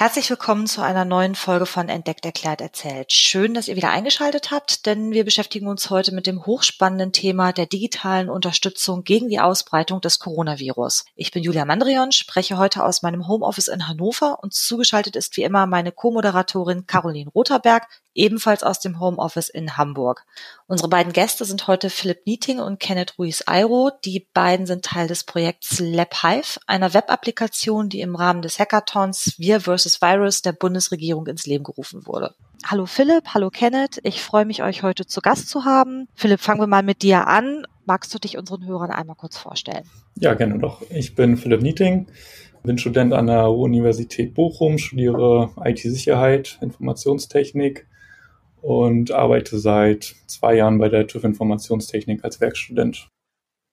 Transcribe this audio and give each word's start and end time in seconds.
Herzlich 0.00 0.30
willkommen 0.30 0.66
zu 0.66 0.80
einer 0.80 1.04
neuen 1.04 1.34
Folge 1.34 1.66
von 1.66 1.90
Entdeckt, 1.90 2.24
Erklärt, 2.24 2.62
Erzählt. 2.62 3.12
Schön, 3.12 3.52
dass 3.52 3.68
ihr 3.68 3.76
wieder 3.76 3.90
eingeschaltet 3.90 4.50
habt, 4.50 4.86
denn 4.86 5.12
wir 5.12 5.26
beschäftigen 5.26 5.66
uns 5.66 5.90
heute 5.90 6.14
mit 6.14 6.26
dem 6.26 6.46
hochspannenden 6.46 7.12
Thema 7.12 7.52
der 7.52 7.66
digitalen 7.66 8.30
Unterstützung 8.30 9.04
gegen 9.04 9.28
die 9.28 9.40
Ausbreitung 9.40 10.00
des 10.00 10.18
Coronavirus. 10.18 11.04
Ich 11.16 11.32
bin 11.32 11.42
Julia 11.42 11.66
Mandrion, 11.66 12.12
spreche 12.12 12.56
heute 12.56 12.82
aus 12.82 13.02
meinem 13.02 13.28
Homeoffice 13.28 13.68
in 13.68 13.88
Hannover 13.88 14.38
und 14.42 14.54
zugeschaltet 14.54 15.16
ist 15.16 15.36
wie 15.36 15.42
immer 15.42 15.66
meine 15.66 15.92
Co-Moderatorin 15.92 16.86
Caroline 16.86 17.28
Rotherberg, 17.34 17.86
ebenfalls 18.14 18.62
aus 18.62 18.80
dem 18.80 19.00
Homeoffice 19.00 19.48
in 19.48 19.76
Hamburg. 19.76 20.24
Unsere 20.66 20.88
beiden 20.88 21.12
Gäste 21.12 21.44
sind 21.44 21.66
heute 21.66 21.90
Philipp 21.90 22.26
Nieting 22.26 22.58
und 22.58 22.80
Kenneth 22.80 23.18
Ruiz-Eiro. 23.18 23.90
Die 24.04 24.26
beiden 24.32 24.66
sind 24.66 24.84
Teil 24.84 25.08
des 25.08 25.24
Projekts 25.24 25.80
LabHive, 25.80 26.58
einer 26.66 26.94
Web-Applikation, 26.94 27.88
die 27.88 28.00
im 28.00 28.16
Rahmen 28.16 28.42
des 28.42 28.58
Hackathons 28.58 29.34
Wir 29.38 29.60
vs. 29.60 30.00
Virus 30.02 30.42
der 30.42 30.52
Bundesregierung 30.52 31.26
ins 31.26 31.46
Leben 31.46 31.64
gerufen 31.64 32.06
wurde. 32.06 32.34
Hallo 32.66 32.84
Philipp, 32.86 33.28
hallo 33.32 33.50
Kenneth. 33.50 34.00
Ich 34.02 34.20
freue 34.22 34.44
mich, 34.44 34.62
euch 34.62 34.82
heute 34.82 35.06
zu 35.06 35.20
Gast 35.22 35.48
zu 35.48 35.64
haben. 35.64 36.08
Philipp, 36.14 36.40
fangen 36.40 36.60
wir 36.60 36.66
mal 36.66 36.82
mit 36.82 37.02
dir 37.02 37.26
an. 37.26 37.66
Magst 37.86 38.12
du 38.14 38.18
dich 38.18 38.36
unseren 38.36 38.66
Hörern 38.66 38.90
einmal 38.90 39.16
kurz 39.16 39.38
vorstellen? 39.38 39.84
Ja, 40.16 40.34
gerne 40.34 40.58
doch. 40.58 40.82
Ich 40.90 41.14
bin 41.14 41.38
Philipp 41.38 41.62
Nieting, 41.62 42.08
bin 42.62 42.76
Student 42.76 43.14
an 43.14 43.28
der 43.28 43.50
Universität 43.50 44.34
Bochum, 44.34 44.76
studiere 44.76 45.50
IT-Sicherheit, 45.64 46.58
Informationstechnik 46.60 47.86
und 48.62 49.12
arbeite 49.12 49.58
seit 49.58 50.16
zwei 50.26 50.54
Jahren 50.56 50.78
bei 50.78 50.88
der 50.88 51.06
TÜV 51.06 51.24
Informationstechnik 51.24 52.24
als 52.24 52.40
Werkstudent. 52.40 53.08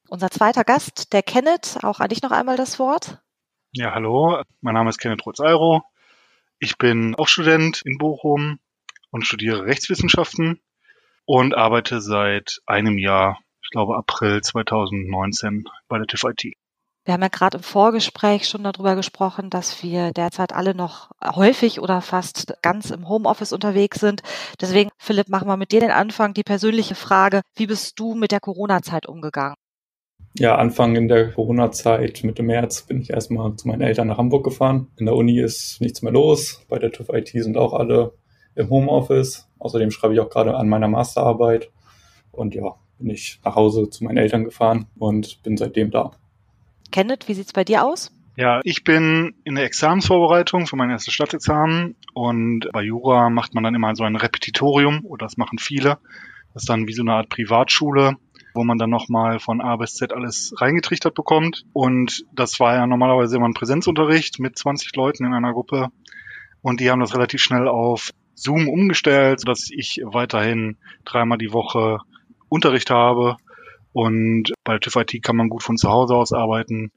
Unser 0.09 0.29
zweiter 0.29 0.63
Gast, 0.63 1.11
der 1.13 1.23
Kenneth, 1.23 1.79
auch 1.83 1.99
an 1.99 2.09
dich 2.09 2.21
noch 2.21 2.31
einmal 2.31 2.55
das 2.55 2.79
Wort. 2.79 3.19
Ja, 3.73 3.93
hallo, 3.93 4.41
mein 4.61 4.73
Name 4.73 4.89
ist 4.89 4.99
Kenneth 4.99 5.25
Rotz-Eiro. 5.25 5.83
Ich 6.59 6.77
bin 6.77 7.13
auch 7.15 7.27
Student 7.27 7.81
in 7.85 7.97
Bochum 7.97 8.59
und 9.11 9.25
studiere 9.25 9.65
Rechtswissenschaften 9.65 10.61
und 11.25 11.55
arbeite 11.55 12.01
seit 12.01 12.61
einem 12.65 12.97
Jahr, 12.97 13.39
ich 13.61 13.69
glaube 13.69 13.97
April 13.97 14.41
2019, 14.41 15.65
bei 15.89 15.97
der 15.97 16.07
TÜV 16.07 16.23
IT. 16.23 16.53
Wir 17.07 17.13
haben 17.13 17.21
ja 17.21 17.29
gerade 17.29 17.55
im 17.55 17.63
Vorgespräch 17.63 18.49
schon 18.49 18.65
darüber 18.65 18.97
gesprochen, 18.97 19.49
dass 19.49 19.81
wir 19.81 20.11
derzeit 20.11 20.51
alle 20.51 20.75
noch 20.75 21.09
häufig 21.23 21.79
oder 21.79 22.01
fast 22.01 22.61
ganz 22.61 22.91
im 22.91 23.07
Homeoffice 23.07 23.53
unterwegs 23.53 24.01
sind. 24.01 24.23
Deswegen, 24.59 24.89
Philipp, 24.97 25.29
machen 25.29 25.47
wir 25.47 25.55
mit 25.55 25.71
dir 25.71 25.79
den 25.79 25.91
Anfang. 25.91 26.33
Die 26.33 26.43
persönliche 26.43 26.95
Frage, 26.95 27.43
wie 27.55 27.67
bist 27.67 27.97
du 27.97 28.13
mit 28.13 28.33
der 28.33 28.41
Corona-Zeit 28.41 29.05
umgegangen? 29.05 29.55
Ja, 30.37 30.57
Anfang 30.57 30.97
in 30.97 31.07
der 31.07 31.31
Corona-Zeit, 31.31 32.25
Mitte 32.25 32.43
März, 32.43 32.81
bin 32.81 32.99
ich 32.99 33.09
erstmal 33.11 33.55
zu 33.55 33.69
meinen 33.69 33.83
Eltern 33.83 34.07
nach 34.07 34.17
Hamburg 34.17 34.43
gefahren. 34.43 34.87
In 34.97 35.05
der 35.05 35.15
Uni 35.15 35.39
ist 35.39 35.79
nichts 35.79 36.01
mehr 36.01 36.11
los. 36.11 36.65
Bei 36.67 36.77
der 36.77 36.91
TÜV 36.91 37.07
IT 37.13 37.29
sind 37.29 37.55
auch 37.55 37.71
alle 37.71 38.15
im 38.53 38.69
Homeoffice. 38.69 39.47
Außerdem 39.59 39.91
schreibe 39.91 40.13
ich 40.13 40.19
auch 40.19 40.29
gerade 40.29 40.57
an 40.57 40.67
meiner 40.67 40.89
Masterarbeit. 40.89 41.71
Und 42.33 42.53
ja, 42.53 42.75
bin 42.97 43.11
ich 43.11 43.39
nach 43.45 43.55
Hause 43.55 43.89
zu 43.89 44.03
meinen 44.03 44.17
Eltern 44.17 44.43
gefahren 44.43 44.87
und 44.99 45.41
bin 45.43 45.55
seitdem 45.55 45.89
da. 45.89 46.11
Kenneth, 46.91 47.27
wie 47.27 47.33
sieht's 47.33 47.53
bei 47.53 47.63
dir 47.63 47.83
aus? 47.83 48.11
Ja, 48.37 48.59
ich 48.63 48.83
bin 48.83 49.33
in 49.45 49.55
der 49.55 49.65
Examensvorbereitung 49.65 50.67
für 50.67 50.75
mein 50.75 50.91
erstes 50.91 51.11
Staatsexamen 51.11 51.95
und 52.13 52.69
bei 52.71 52.83
Jura 52.83 53.31
macht 53.31 53.55
man 53.55 53.63
dann 53.63 53.73
immer 53.73 53.95
so 53.95 54.03
ein 54.03 54.15
Repetitorium 54.15 55.03
oder 55.05 55.25
das 55.25 55.37
machen 55.37 55.57
viele. 55.57 55.97
Das 56.53 56.63
ist 56.63 56.69
dann 56.69 56.87
wie 56.87 56.93
so 56.93 57.01
eine 57.01 57.13
Art 57.13 57.29
Privatschule, 57.29 58.15
wo 58.53 58.63
man 58.63 58.77
dann 58.77 58.91
nochmal 58.91 59.39
von 59.39 59.59
A 59.59 59.75
bis 59.77 59.95
Z 59.95 60.13
alles 60.13 60.53
reingetrichtert 60.57 61.15
bekommt. 61.15 61.65
Und 61.73 62.25
das 62.31 62.59
war 62.59 62.75
ja 62.75 62.85
normalerweise 62.85 63.37
immer 63.37 63.47
ein 63.47 63.55
Präsenzunterricht 63.55 64.39
mit 64.39 64.55
20 64.55 64.95
Leuten 64.95 65.25
in 65.25 65.33
einer 65.33 65.53
Gruppe. 65.53 65.87
Und 66.61 66.79
die 66.79 66.91
haben 66.91 66.99
das 66.99 67.15
relativ 67.15 67.41
schnell 67.41 67.67
auf 67.67 68.11
Zoom 68.35 68.69
umgestellt, 68.69 69.39
sodass 69.39 69.71
ich 69.71 70.01
weiterhin 70.03 70.77
dreimal 71.05 71.39
die 71.39 71.53
Woche 71.53 72.01
Unterricht 72.49 72.91
habe 72.91 73.37
und 73.93 74.53
bei 74.63 74.77
TÜV 74.79 74.95
IT 74.97 75.23
kann 75.23 75.35
man 75.35 75.49
gut 75.49 75.63
von 75.63 75.77
zu 75.77 75.89
Hause 75.89 76.15
aus 76.15 76.33
arbeiten. 76.33 76.91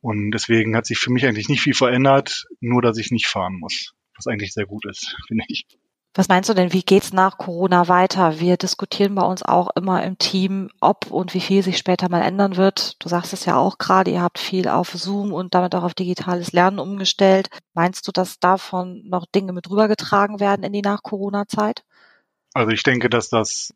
Und 0.00 0.30
deswegen 0.30 0.76
hat 0.76 0.86
sich 0.86 0.98
für 0.98 1.10
mich 1.10 1.26
eigentlich 1.26 1.48
nicht 1.48 1.62
viel 1.62 1.74
verändert, 1.74 2.44
nur 2.60 2.82
dass 2.82 2.98
ich 2.98 3.10
nicht 3.10 3.26
fahren 3.26 3.58
muss. 3.58 3.92
Was 4.16 4.26
eigentlich 4.26 4.52
sehr 4.52 4.66
gut 4.66 4.86
ist, 4.86 5.16
finde 5.28 5.44
ich. 5.48 5.66
Was 6.14 6.28
meinst 6.28 6.48
du 6.48 6.54
denn, 6.54 6.72
wie 6.72 6.82
geht's 6.82 7.12
nach 7.12 7.36
Corona 7.36 7.88
weiter? 7.88 8.40
Wir 8.40 8.56
diskutieren 8.56 9.14
bei 9.14 9.22
uns 9.22 9.42
auch 9.42 9.68
immer 9.76 10.02
im 10.02 10.16
Team, 10.16 10.70
ob 10.80 11.10
und 11.10 11.34
wie 11.34 11.40
viel 11.40 11.62
sich 11.62 11.76
später 11.76 12.08
mal 12.08 12.22
ändern 12.22 12.56
wird. 12.56 12.96
Du 13.00 13.10
sagst 13.10 13.34
es 13.34 13.44
ja 13.44 13.56
auch 13.56 13.76
gerade, 13.76 14.10
ihr 14.10 14.22
habt 14.22 14.38
viel 14.38 14.66
auf 14.68 14.92
Zoom 14.92 15.34
und 15.34 15.54
damit 15.54 15.74
auch 15.74 15.82
auf 15.82 15.92
digitales 15.92 16.52
Lernen 16.52 16.78
umgestellt. 16.78 17.50
Meinst 17.74 18.08
du, 18.08 18.12
dass 18.12 18.40
davon 18.40 19.02
noch 19.04 19.26
Dinge 19.26 19.52
mit 19.52 19.68
rübergetragen 19.68 20.40
werden 20.40 20.62
in 20.62 20.72
die 20.72 20.80
Nach-Corona-Zeit? 20.80 21.84
Also 22.54 22.70
ich 22.70 22.82
denke, 22.82 23.10
dass 23.10 23.28
das 23.28 23.74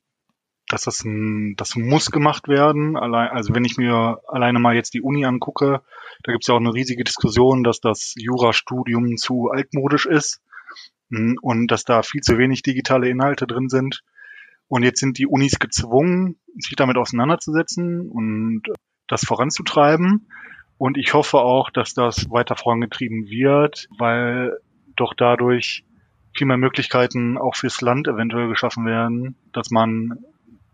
dass 0.73 0.83
das 0.83 1.05
ein, 1.05 1.57
das 1.57 1.75
muss 1.75 2.11
gemacht 2.11 2.49
werden. 2.49 2.97
Allein, 2.97 3.29
also 3.29 3.55
wenn 3.55 3.65
ich 3.65 3.77
mir 3.77 4.21
alleine 4.29 4.59
mal 4.61 4.75
jetzt 4.75 4.95
die 4.95 5.03
Uni 5.03 5.25
angucke, 5.25 5.83
da 6.23 6.33
gibt 6.33 6.45
es 6.45 6.49
ja 6.49 6.55
auch 6.55 6.61
eine 6.61 6.73
riesige 6.73 7.05
Diskussion, 7.05 7.65
dass 7.65 7.81
das 7.81 8.15
Jurastudium 8.17 9.17
zu 9.17 9.49
altmodisch 9.51 10.07
ist 10.07 10.41
hm, 11.11 11.37
und 11.43 11.71
dass 11.71 11.85
da 11.85 12.03
viel 12.03 12.21
zu 12.21 12.39
wenig 12.39 12.63
digitale 12.63 13.09
Inhalte 13.09 13.47
drin 13.47 13.69
sind. 13.69 14.03
Und 14.69 14.85
jetzt 14.85 15.01
sind 15.01 15.19
die 15.19 15.27
Unis 15.27 15.59
gezwungen, 15.59 16.37
sich 16.57 16.77
damit 16.77 16.97
auseinanderzusetzen 16.97 18.09
und 18.09 18.63
das 19.09 19.25
voranzutreiben. 19.25 20.29
Und 20.79 20.97
ich 20.97 21.13
hoffe 21.13 21.39
auch, 21.39 21.71
dass 21.71 21.95
das 21.95 22.31
weiter 22.31 22.55
vorangetrieben 22.55 23.29
wird, 23.29 23.89
weil 23.99 24.57
doch 24.95 25.15
dadurch 25.15 25.85
viel 26.33 26.47
mehr 26.47 26.57
Möglichkeiten 26.57 27.37
auch 27.37 27.57
fürs 27.57 27.81
Land 27.81 28.07
eventuell 28.07 28.49
geschaffen 28.49 28.87
werden, 28.87 29.35
dass 29.53 29.71
man 29.71 30.25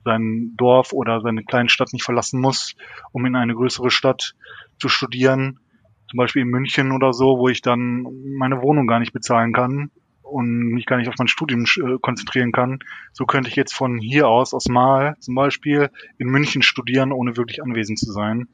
sein 0.06 0.54
Dorf 0.56 0.92
oder 0.92 1.20
seine 1.20 1.44
kleine 1.44 1.68
Stadt 1.68 1.92
nicht 1.92 2.04
verlassen 2.04 2.40
muss, 2.40 2.74
um 3.12 3.26
in 3.26 3.36
eine 3.36 3.54
größere 3.54 3.90
Stadt 3.90 4.34
zu 4.78 4.88
studieren. 4.88 5.60
Zum 6.08 6.16
Beispiel 6.16 6.42
in 6.42 6.48
München 6.48 6.92
oder 6.92 7.12
so, 7.12 7.38
wo 7.38 7.48
ich 7.48 7.60
dann 7.60 8.06
meine 8.38 8.62
Wohnung 8.62 8.86
gar 8.86 9.00
nicht 9.00 9.12
bezahlen 9.12 9.52
kann 9.52 9.90
und 10.22 10.68
mich 10.68 10.86
gar 10.86 10.96
nicht 10.96 11.08
auf 11.08 11.16
mein 11.18 11.28
Studium 11.28 11.64
äh, 11.64 11.98
konzentrieren 12.00 12.52
kann. 12.52 12.78
So 13.12 13.24
könnte 13.26 13.48
ich 13.48 13.56
jetzt 13.56 13.74
von 13.74 13.98
hier 13.98 14.28
aus, 14.28 14.54
aus 14.54 14.68
Mal 14.68 15.16
zum 15.20 15.34
Beispiel, 15.34 15.90
in 16.18 16.28
München 16.28 16.62
studieren, 16.62 17.12
ohne 17.12 17.36
wirklich 17.36 17.62
anwesend 17.62 17.98
zu 17.98 18.12
sein. 18.12 18.48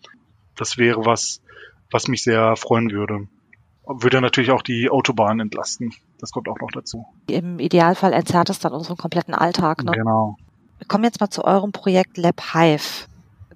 Das 0.57 0.79
wäre 0.79 1.05
was, 1.07 1.43
was 1.91 2.09
mich 2.09 2.23
sehr 2.23 2.57
freuen 2.57 2.91
würde. 2.91 3.29
Würde 3.85 4.21
natürlich 4.21 4.51
auch 4.51 4.63
die 4.63 4.91
Autobahn 4.91 5.41
entlasten. 5.41 5.93
Das 6.19 6.31
kommt 6.31 6.49
auch 6.49 6.59
noch 6.61 6.71
dazu. 6.71 7.05
Im 7.29 7.59
Idealfall 7.59 8.13
entzerrt 8.13 8.49
es 8.49 8.61
dann 8.61 8.73
unseren 8.73 8.97
kompletten 8.97 9.35
Alltag. 9.35 9.83
Ne? 9.83 9.93
Genau. 9.93 10.37
Wir 10.83 10.89
kommen 10.89 11.05
jetzt 11.05 11.21
mal 11.21 11.31
zu 11.31 11.45
eurem 11.45 11.71
Projekt 11.71 12.19
LabHive. 12.19 13.07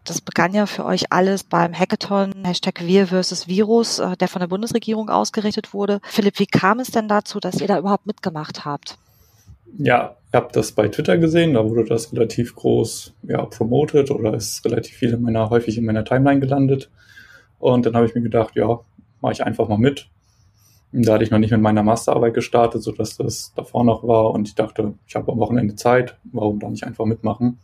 Das 0.04 0.20
begann 0.20 0.54
ja 0.54 0.66
für 0.66 0.84
euch 0.84 1.06
alles 1.10 1.42
beim 1.42 1.76
Hackathon 1.76 2.32
Hashtag 2.44 2.86
Wir 2.86 3.08
versus 3.08 3.48
Virus, 3.48 3.98
äh, 3.98 4.16
der 4.16 4.28
von 4.28 4.38
der 4.38 4.46
Bundesregierung 4.46 5.10
ausgerichtet 5.10 5.74
wurde. 5.74 5.98
Philipp, 6.04 6.38
wie 6.38 6.46
kam 6.46 6.78
es 6.78 6.92
denn 6.92 7.08
dazu, 7.08 7.40
dass 7.40 7.60
ihr 7.60 7.66
da 7.66 7.80
überhaupt 7.80 8.06
mitgemacht 8.06 8.64
habt? 8.64 8.96
Ja, 9.76 10.14
ich 10.28 10.34
habe 10.34 10.50
das 10.52 10.70
bei 10.70 10.86
Twitter 10.86 11.18
gesehen, 11.18 11.54
da 11.54 11.68
wurde 11.68 11.84
das 11.84 12.12
relativ 12.12 12.54
groß 12.54 13.12
ja, 13.24 13.44
promoted 13.44 14.12
oder 14.12 14.34
ist 14.34 14.64
relativ 14.64 14.94
viel 14.94 15.12
in 15.12 15.22
meiner, 15.22 15.50
häufig 15.50 15.76
in 15.76 15.84
meiner 15.84 16.04
Timeline 16.04 16.38
gelandet. 16.38 16.92
Und 17.58 17.86
dann 17.86 17.96
habe 17.96 18.06
ich 18.06 18.14
mir 18.14 18.22
gedacht, 18.22 18.54
ja, 18.54 18.78
mache 19.20 19.32
ich 19.32 19.42
einfach 19.42 19.66
mal 19.66 19.78
mit. 19.78 20.08
Da 20.98 21.12
hatte 21.12 21.24
ich 21.24 21.30
noch 21.30 21.38
nicht 21.38 21.50
mit 21.50 21.60
meiner 21.60 21.82
Masterarbeit 21.82 22.32
gestartet, 22.32 22.82
sodass 22.82 23.18
das 23.18 23.52
davor 23.54 23.84
noch 23.84 24.02
war 24.08 24.30
und 24.30 24.48
ich 24.48 24.54
dachte, 24.54 24.94
ich 25.06 25.14
habe 25.14 25.30
am 25.30 25.38
Wochenende 25.38 25.74
Zeit, 25.74 26.16
warum 26.24 26.58
dann 26.58 26.70
nicht 26.70 26.84
einfach 26.84 27.04
mitmachen? 27.04 27.58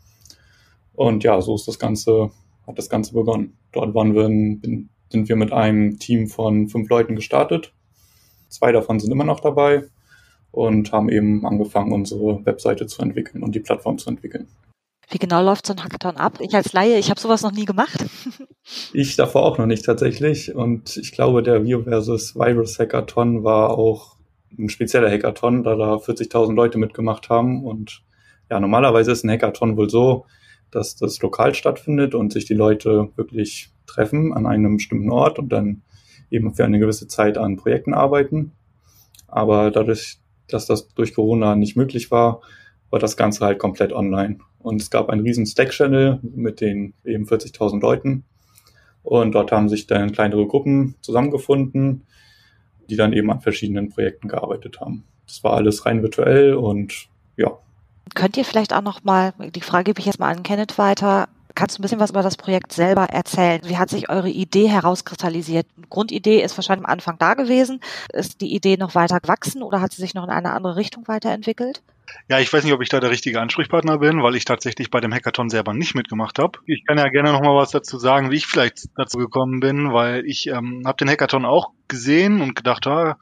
Und 0.93 1.25
ja, 1.25 1.41
so 1.41 1.55
ist 1.55 1.67
das 1.67 1.79
Ganze, 1.79 2.31
hat 2.67 2.77
das 2.77 2.91
Ganze 2.91 3.15
begonnen. 3.15 3.57
Dort 3.73 3.95
waren 3.95 4.15
wir, 4.15 4.27
in, 4.27 4.91
sind 5.09 5.31
wir 5.31 5.37
mit 5.37 5.51
einem 5.51 5.99
Team 5.99 6.29
von 6.29 6.69
fünf 6.69 6.91
Leuten 6.91 7.17
gestartet. 7.17 7.73
Zwei 8.51 8.71
davon 8.71 9.01
sind 9.01 9.11
immer 9.11 9.25
noch 9.25 9.41
dabei 9.41 9.85
und 10.51 10.93
haben 10.93 11.09
eben 11.09 11.47
angefangen, 11.47 11.93
unsere 11.93 12.45
Webseite 12.45 12.87
zu 12.87 13.01
entwickeln 13.01 13.43
und 13.43 13.55
die 13.55 13.61
Plattform 13.61 13.97
zu 13.97 14.11
entwickeln. 14.11 14.47
Wie 15.11 15.19
genau 15.19 15.43
läuft 15.43 15.67
so 15.67 15.75
ein 15.75 15.83
Hackathon 15.83 16.17
ab? 16.17 16.39
Ich 16.41 16.55
als 16.55 16.73
Laie, 16.73 16.99
ich 16.99 17.11
habe 17.11 17.21
sowas 17.21 17.43
noch 17.43 17.53
nie 17.53 17.65
gemacht. 17.65 18.05
ich 18.93 19.17
davor 19.17 19.45
auch 19.45 19.59
noch 19.59 19.67
nicht 19.67 19.85
tatsächlich. 19.85 20.55
Und 20.55 20.97
ich 20.97 21.13
glaube, 21.13 21.43
der 21.43 21.65
View 21.65 21.83
versus 21.83 22.35
Virus 22.35 22.79
Hackathon 22.79 23.45
war 23.45 23.71
auch 23.71 24.17
ein 24.59 24.69
spezieller 24.69 25.11
Hackathon, 25.11 25.65
da 25.65 25.75
da 25.75 25.95
40.000 25.97 26.55
Leute 26.55 26.79
mitgemacht 26.79 27.29
haben. 27.29 27.65
Und 27.65 28.03
ja, 28.51 28.61
normalerweise 28.61 29.13
ist 29.13 29.25
ein 29.25 29.31
Hackathon 29.31 29.77
wohl 29.77 29.91
so, 29.91 30.27
dass 30.71 30.97
das 30.97 31.21
lokal 31.21 31.55
stattfindet 31.55 32.15
und 32.15 32.33
sich 32.33 32.45
die 32.45 32.55
Leute 32.55 33.11
wirklich 33.17 33.71
treffen 33.87 34.33
an 34.33 34.47
einem 34.47 34.77
bestimmten 34.77 35.11
Ort 35.11 35.39
und 35.39 35.51
dann 35.51 35.83
eben 36.31 36.55
für 36.55 36.65
eine 36.65 36.79
gewisse 36.79 37.09
Zeit 37.09 37.37
an 37.37 37.57
Projekten 37.57 37.93
arbeiten. 37.95 38.53
Aber 39.29 39.71
dadurch, 39.71 40.19
dass 40.49 40.67
das 40.67 40.89
durch 40.95 41.15
Corona 41.15 41.57
nicht 41.57 41.77
möglich 41.77 42.11
war, 42.11 42.41
war 42.93 42.99
das 42.99 43.17
Ganze 43.17 43.45
halt 43.45 43.59
komplett 43.59 43.93
online. 43.93 44.39
Und 44.59 44.81
es 44.81 44.91
gab 44.91 45.09
einen 45.09 45.23
riesen 45.23 45.47
Stack-Channel 45.47 46.21
mit 46.23 46.61
den 46.61 46.93
eben 47.05 47.25
40.000 47.25 47.81
Leuten. 47.81 48.25
Und 49.03 49.35
dort 49.35 49.51
haben 49.51 49.69
sich 49.69 49.87
dann 49.87 50.13
kleinere 50.13 50.47
Gruppen 50.47 50.95
zusammengefunden, 51.01 52.07
die 52.89 52.97
dann 52.97 53.15
eben 53.15 53.31
an 53.33 53.41
verschiedenen 53.41 53.89
Projekten 53.89 54.29
gearbeitet 54.29 54.81
haben. 54.81 55.05
Das 55.27 55.43
war 55.43 55.55
alles 55.55 55.87
rein 55.87 56.03
virtuell 56.03 56.55
und 56.55 57.09
ja. 57.37 57.59
Könnt 58.15 58.37
ihr 58.37 58.45
vielleicht 58.45 58.75
auch 58.75 58.83
noch 58.83 59.03
mal, 59.03 59.33
die 59.55 59.63
Frage 59.63 59.85
gebe 59.85 60.01
ich 60.01 60.07
jetzt 60.07 60.21
mal 60.21 60.31
an 60.31 60.43
Kenneth 60.43 60.77
weiter, 60.77 61.29
Kannst 61.55 61.77
du 61.77 61.81
ein 61.81 61.83
bisschen 61.83 62.01
was 62.01 62.11
über 62.11 62.23
das 62.23 62.39
Projekt 62.39 62.73
selber 62.73 63.05
erzählen? 63.11 63.61
Wie 63.65 63.77
hat 63.77 63.91
sich 63.91 64.09
eure 64.09 64.31
Idee 64.31 64.69
herauskristallisiert? 64.69 65.67
Grundidee 65.91 66.43
ist 66.43 66.57
wahrscheinlich 66.57 66.87
am 66.87 66.91
Anfang 66.91 67.19
da 67.19 67.35
gewesen. 67.35 67.81
Ist 68.11 68.41
die 68.41 68.55
Idee 68.55 68.79
noch 68.79 68.95
weiter 68.95 69.21
gewachsen 69.21 69.63
oder 69.63 69.83
hat 69.83 69.93
sie 69.93 70.01
sich 70.01 70.15
noch 70.15 70.25
in 70.25 70.31
eine 70.31 70.53
andere 70.53 70.77
Richtung 70.77 71.07
weiterentwickelt? 71.09 71.83
Ja, 72.29 72.41
ich 72.41 72.53
weiß 72.53 72.65
nicht, 72.65 72.73
ob 72.73 72.83
ich 72.83 72.89
da 72.89 73.01
der 73.01 73.11
richtige 73.11 73.41
Ansprechpartner 73.41 73.99
bin, 73.99 74.23
weil 74.23 74.37
ich 74.37 74.45
tatsächlich 74.45 74.91
bei 74.91 75.01
dem 75.01 75.13
Hackathon 75.13 75.51
selber 75.51 75.75
nicht 75.75 75.95
mitgemacht 75.95 76.39
habe. 76.39 76.59
Ich 76.67 76.85
kann 76.87 76.99
ja 76.99 77.09
gerne 77.09 77.33
noch 77.33 77.41
mal 77.41 77.55
was 77.55 77.71
dazu 77.71 77.99
sagen, 77.99 78.31
wie 78.31 78.37
ich 78.37 78.47
vielleicht 78.47 78.89
dazu 78.97 79.19
gekommen 79.19 79.61
bin, 79.61 79.93
weil 79.93 80.25
ich 80.27 80.47
ähm, 80.47 80.83
habe 80.87 80.97
den 80.97 81.09
Hackathon 81.09 81.45
auch 81.45 81.71
gesehen 81.89 82.41
und 82.41 82.55
gedacht, 82.55 82.87
ah, 82.87 83.17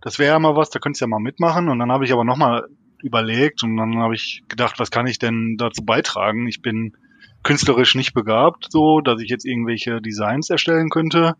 das 0.00 0.18
wäre 0.18 0.34
ja 0.34 0.38
mal 0.38 0.56
was, 0.56 0.70
da 0.70 0.78
könntest 0.78 1.00
du 1.00 1.04
ja 1.04 1.08
mal 1.08 1.20
mitmachen. 1.20 1.68
Und 1.68 1.78
dann 1.78 1.90
habe 1.90 2.04
ich 2.04 2.12
aber 2.12 2.24
noch 2.24 2.36
mal 2.36 2.66
überlegt 3.02 3.62
und 3.62 3.76
dann 3.76 3.98
habe 3.98 4.14
ich 4.14 4.42
gedacht, 4.48 4.78
was 4.78 4.90
kann 4.90 5.06
ich 5.06 5.18
denn 5.18 5.56
dazu 5.58 5.84
beitragen? 5.84 6.46
Ich 6.46 6.62
bin 6.62 6.96
künstlerisch 7.42 7.94
nicht 7.94 8.14
begabt, 8.14 8.68
so 8.70 9.00
dass 9.00 9.20
ich 9.20 9.28
jetzt 9.28 9.44
irgendwelche 9.44 10.00
Designs 10.00 10.50
erstellen 10.50 10.88
könnte. 10.88 11.34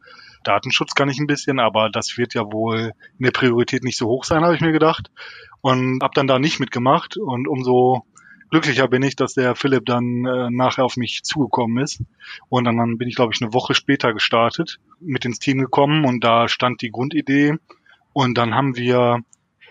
Datenschutz 0.45 0.95
kann 0.95 1.09
ich 1.09 1.19
ein 1.19 1.27
bisschen, 1.27 1.59
aber 1.59 1.89
das 1.91 2.19
wird 2.19 2.35
ja 2.35 2.43
wohl 2.43 2.93
in 3.19 3.25
der 3.25 3.31
Priorität 3.33 3.83
nicht 3.83 3.97
so 3.97 4.07
hoch 4.07 4.25
sein, 4.25 4.45
habe 4.45 4.55
ich 4.55 4.61
mir 4.61 4.73
gedacht. 4.73 5.11
Und 5.65 6.03
habe 6.03 6.13
dann 6.15 6.27
da 6.27 6.39
nicht 6.39 6.61
mitgemacht 6.61 7.17
und 7.17 7.49
umso 7.49 8.05
glücklicher 8.51 8.87
bin 8.87 9.03
ich, 9.03 9.17
dass 9.17 9.33
der 9.33 9.57
Philipp 9.57 9.87
dann 9.87 10.27
äh, 10.27 10.51
nachher 10.51 10.85
auf 10.85 10.99
mich 10.99 11.23
zugekommen 11.23 11.83
ist. 11.83 12.03
Und 12.51 12.65
dann, 12.65 12.77
dann 12.77 12.99
bin 12.99 13.09
ich, 13.09 13.15
glaube 13.15 13.33
ich, 13.35 13.41
eine 13.41 13.55
Woche 13.55 13.75
später 13.75 14.13
gestartet, 14.13 14.79
mit 15.01 15.25
ins 15.25 15.39
Team 15.39 15.57
gekommen 15.57 16.05
und 16.05 16.23
da 16.23 16.49
stand 16.49 16.83
die 16.83 16.91
Grundidee. 16.91 17.55
Und 18.13 18.37
dann 18.37 18.55
haben 18.55 18.77
wir 18.77 19.21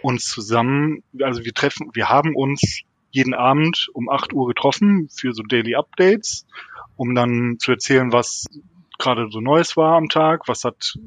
uns 0.01 0.25
zusammen, 0.25 1.04
also 1.22 1.45
wir 1.45 1.54
treffen, 1.54 1.92
wir 1.94 2.10
haben 2.10 2.36
uns 2.36 2.81
jeden 3.12 3.36
Abend 3.36 3.92
um 3.94 4.10
8 4.10 4.34
Uhr 4.34 4.48
getroffen 4.48 5.10
für 5.16 5.31
so 5.31 5.44
Daily 5.44 5.75
Updates, 5.75 6.48
um 6.96 7.13
dann 7.13 7.57
zu 7.60 7.69
erzählen, 7.69 8.12
was 8.12 8.48
gerade 8.98 9.28
so 9.30 9.42
Neues 9.42 9.78
war 9.78 9.96
am 9.96 10.10
Tag, 10.10 10.48
was 10.48 10.63
hat 10.63 10.98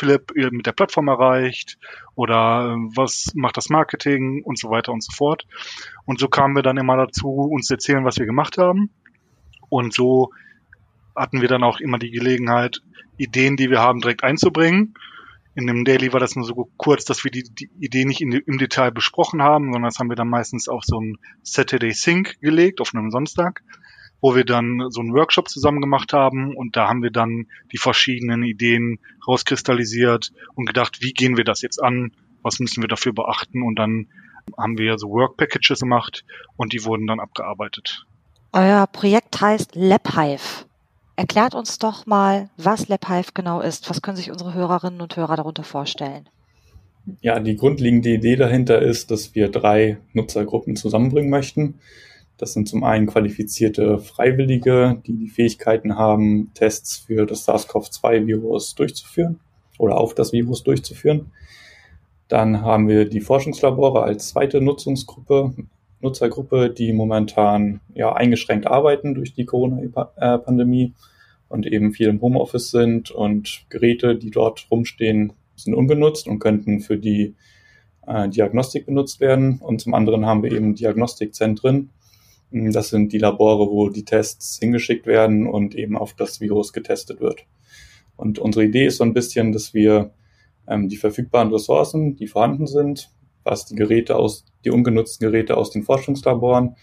Philipp 0.00 0.32
mit 0.34 0.66
der 0.66 0.72
Plattform 0.72 1.08
erreicht 1.08 1.78
oder 2.14 2.74
äh, 2.74 2.96
was 2.96 3.32
macht 3.34 3.56
das 3.56 3.68
Marketing 3.68 4.42
und 4.42 4.58
so 4.58 4.70
weiter 4.70 4.92
und 4.92 5.04
so 5.04 5.12
fort. 5.12 5.46
Und 6.04 6.18
so 6.18 6.28
kamen 6.28 6.56
wir 6.56 6.62
dann 6.62 6.78
immer 6.78 6.96
dazu, 6.96 7.28
uns 7.28 7.66
zu 7.66 7.74
erzählen, 7.74 8.04
was 8.04 8.18
wir 8.18 8.26
gemacht 8.26 8.58
haben. 8.58 8.90
Und 9.68 9.94
so 9.94 10.30
hatten 11.14 11.40
wir 11.40 11.48
dann 11.48 11.62
auch 11.62 11.80
immer 11.80 11.98
die 11.98 12.10
Gelegenheit, 12.10 12.80
Ideen, 13.18 13.56
die 13.56 13.70
wir 13.70 13.80
haben, 13.80 14.00
direkt 14.00 14.24
einzubringen 14.24 14.94
in 15.54 15.66
dem 15.66 15.84
Daily 15.84 16.12
war 16.12 16.20
das 16.20 16.36
nur 16.36 16.44
so 16.44 16.70
kurz, 16.76 17.04
dass 17.04 17.24
wir 17.24 17.30
die, 17.30 17.42
die 17.42 17.70
Idee 17.80 18.04
nicht 18.04 18.20
in, 18.20 18.32
im 18.32 18.58
Detail 18.58 18.90
besprochen 18.90 19.42
haben, 19.42 19.72
sondern 19.72 19.90
das 19.90 19.98
haben 19.98 20.08
wir 20.08 20.16
dann 20.16 20.28
meistens 20.28 20.68
auf 20.68 20.84
so 20.84 21.00
ein 21.00 21.18
Saturday 21.42 21.92
Sync 21.92 22.40
gelegt, 22.40 22.80
auf 22.80 22.94
einem 22.94 23.10
Samstag, 23.10 23.62
wo 24.20 24.34
wir 24.34 24.44
dann 24.44 24.86
so 24.90 25.00
einen 25.00 25.14
Workshop 25.14 25.48
zusammen 25.48 25.80
gemacht 25.80 26.12
haben 26.12 26.56
und 26.56 26.76
da 26.76 26.88
haben 26.88 27.02
wir 27.02 27.10
dann 27.10 27.46
die 27.72 27.78
verschiedenen 27.78 28.42
Ideen 28.42 28.98
rauskristallisiert 29.26 30.32
und 30.54 30.66
gedacht, 30.66 30.98
wie 31.00 31.12
gehen 31.12 31.36
wir 31.36 31.44
das 31.44 31.62
jetzt 31.62 31.82
an, 31.82 32.12
was 32.42 32.58
müssen 32.58 32.82
wir 32.82 32.88
dafür 32.88 33.12
beachten 33.12 33.62
und 33.62 33.78
dann 33.78 34.08
haben 34.58 34.78
wir 34.78 34.98
so 34.98 35.08
Work 35.08 35.36
Packages 35.36 35.80
gemacht 35.80 36.24
und 36.56 36.72
die 36.72 36.84
wurden 36.84 37.06
dann 37.06 37.20
abgearbeitet. 37.20 38.06
Euer 38.52 38.86
Projekt 38.86 39.40
heißt 39.40 39.76
LabHive. 39.76 40.66
Erklärt 41.16 41.54
uns 41.54 41.78
doch 41.78 42.06
mal, 42.06 42.48
was 42.56 42.88
LabHive 42.88 43.32
genau 43.34 43.60
ist. 43.60 43.90
Was 43.90 44.02
können 44.02 44.16
sich 44.16 44.30
unsere 44.30 44.54
Hörerinnen 44.54 45.00
und 45.00 45.16
Hörer 45.16 45.36
darunter 45.36 45.62
vorstellen? 45.62 46.28
Ja, 47.20 47.38
die 47.40 47.56
grundlegende 47.56 48.10
Idee 48.10 48.36
dahinter 48.36 48.80
ist, 48.80 49.10
dass 49.10 49.34
wir 49.34 49.50
drei 49.50 49.98
Nutzergruppen 50.12 50.76
zusammenbringen 50.76 51.30
möchten. 51.30 51.80
Das 52.40 52.54
sind 52.54 52.70
zum 52.70 52.84
einen 52.84 53.06
qualifizierte 53.06 53.98
Freiwillige, 53.98 55.02
die 55.06 55.12
die 55.12 55.28
Fähigkeiten 55.28 55.96
haben, 55.96 56.52
Tests 56.54 56.96
für 56.96 57.26
das 57.26 57.44
SARS-CoV-2-Virus 57.44 58.76
durchzuführen 58.76 59.40
oder 59.76 59.98
auf 59.98 60.14
das 60.14 60.32
Virus 60.32 60.62
durchzuführen. 60.62 61.32
Dann 62.28 62.62
haben 62.62 62.88
wir 62.88 63.04
die 63.04 63.20
Forschungslabore 63.20 64.02
als 64.02 64.30
zweite 64.30 64.62
Nutzungsgruppe, 64.62 65.52
Nutzergruppe, 66.00 66.70
die 66.70 66.94
momentan 66.94 67.80
ja 67.92 68.14
eingeschränkt 68.14 68.66
arbeiten 68.66 69.14
durch 69.14 69.34
die 69.34 69.44
Corona-Pandemie 69.44 70.94
und 71.50 71.66
eben 71.66 71.92
viel 71.92 72.08
im 72.08 72.22
Homeoffice 72.22 72.70
sind 72.70 73.10
und 73.10 73.66
Geräte, 73.68 74.16
die 74.16 74.30
dort 74.30 74.66
rumstehen, 74.70 75.34
sind 75.56 75.74
ungenutzt 75.74 76.26
und 76.26 76.38
könnten 76.38 76.80
für 76.80 76.96
die 76.96 77.34
äh, 78.06 78.30
Diagnostik 78.30 78.86
benutzt 78.86 79.20
werden. 79.20 79.58
Und 79.58 79.82
zum 79.82 79.92
anderen 79.92 80.24
haben 80.24 80.42
wir 80.42 80.52
eben 80.52 80.74
Diagnostikzentren. 80.74 81.90
Das 82.52 82.88
sind 82.88 83.12
die 83.12 83.18
Labore, 83.18 83.70
wo 83.70 83.88
die 83.88 84.04
Tests 84.04 84.58
hingeschickt 84.58 85.06
werden 85.06 85.46
und 85.46 85.74
eben 85.74 85.96
auf 85.96 86.14
das 86.14 86.40
Virus 86.40 86.72
getestet 86.72 87.20
wird. 87.20 87.46
Und 88.16 88.38
unsere 88.38 88.64
Idee 88.64 88.86
ist 88.86 88.98
so 88.98 89.04
ein 89.04 89.14
bisschen, 89.14 89.52
dass 89.52 89.72
wir 89.72 90.10
ähm, 90.68 90.88
die 90.88 90.96
verfügbaren 90.96 91.52
Ressourcen, 91.52 92.16
die 92.16 92.26
vorhanden 92.26 92.66
sind, 92.66 93.10
was 93.44 93.66
die 93.66 93.76
Geräte 93.76 94.16
aus, 94.16 94.44
die 94.64 94.70
ungenutzten 94.70 95.26
Geräte 95.26 95.56
aus 95.56 95.70
den 95.70 95.82
Forschungslaboren, 95.82 96.76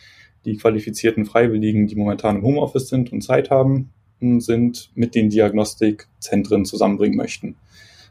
die 0.45 0.57
qualifizierten 0.57 1.25
Freiwilligen, 1.25 1.87
die 1.87 1.95
momentan 1.95 2.37
im 2.37 2.43
Homeoffice 2.43 2.89
sind 2.89 3.11
und 3.11 3.21
Zeit 3.21 3.49
haben, 3.49 3.91
sind, 4.19 4.89
mit 4.95 5.13
den 5.13 5.29
Diagnostikzentren 5.29 6.65
zusammenbringen 6.65 7.17
möchten, 7.17 7.55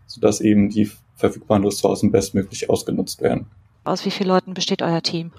sodass 0.07 0.41
eben 0.41 0.69
die 0.69 0.91
verfügbaren 1.17 1.65
Ressourcen 1.65 2.13
bestmöglich 2.13 2.71
ausgenutzt 2.71 3.21
werden. 3.23 3.47
Aus 3.85 4.05
wie 4.05 4.11
vielen 4.11 4.29
Leuten 4.29 4.55
besteht 4.55 4.83
euer 4.83 5.03
Team? 5.03 5.33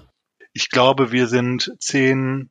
Ich 0.58 0.70
glaube, 0.70 1.12
wir 1.12 1.28
sind 1.28 1.72
zehn 1.78 2.50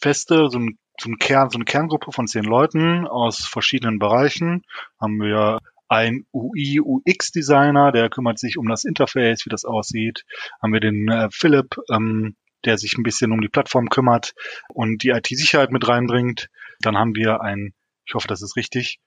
feste, 0.00 0.48
so 0.48 0.58
ein, 0.58 0.78
so 0.98 1.10
ein 1.10 1.18
Kern, 1.18 1.50
so 1.50 1.58
eine 1.58 1.66
Kerngruppe 1.66 2.10
von 2.10 2.26
zehn 2.26 2.44
Leuten 2.44 3.06
aus 3.06 3.44
verschiedenen 3.44 3.98
Bereichen. 3.98 4.62
Haben 4.98 5.20
wir 5.20 5.58
ein 5.86 6.24
UI, 6.32 6.80
UX-Designer, 6.80 7.92
der 7.92 8.08
kümmert 8.08 8.38
sich 8.38 8.56
um 8.56 8.66
das 8.66 8.84
Interface, 8.84 9.44
wie 9.44 9.50
das 9.50 9.66
aussieht. 9.66 10.24
Haben 10.62 10.72
wir 10.72 10.80
den 10.80 11.06
äh, 11.08 11.28
Philipp, 11.30 11.76
ähm, 11.92 12.34
der 12.64 12.78
sich 12.78 12.96
ein 12.96 13.02
bisschen 13.02 13.30
um 13.30 13.42
die 13.42 13.50
Plattform 13.50 13.90
kümmert 13.90 14.32
und 14.70 15.02
die 15.02 15.10
IT-Sicherheit 15.10 15.70
mit 15.70 15.86
reinbringt. 15.86 16.48
Dann 16.80 16.96
haben 16.96 17.14
wir 17.14 17.42
einen, 17.42 17.74
ich 18.06 18.14
hoffe, 18.14 18.26
das 18.26 18.40
ist 18.40 18.56
richtig, 18.56 19.00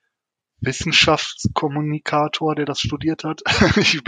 Wissenschaftskommunikator, 0.60 2.56
der 2.56 2.66
das 2.66 2.80
studiert 2.80 3.24
hat. 3.24 3.42
ich, 3.78 4.02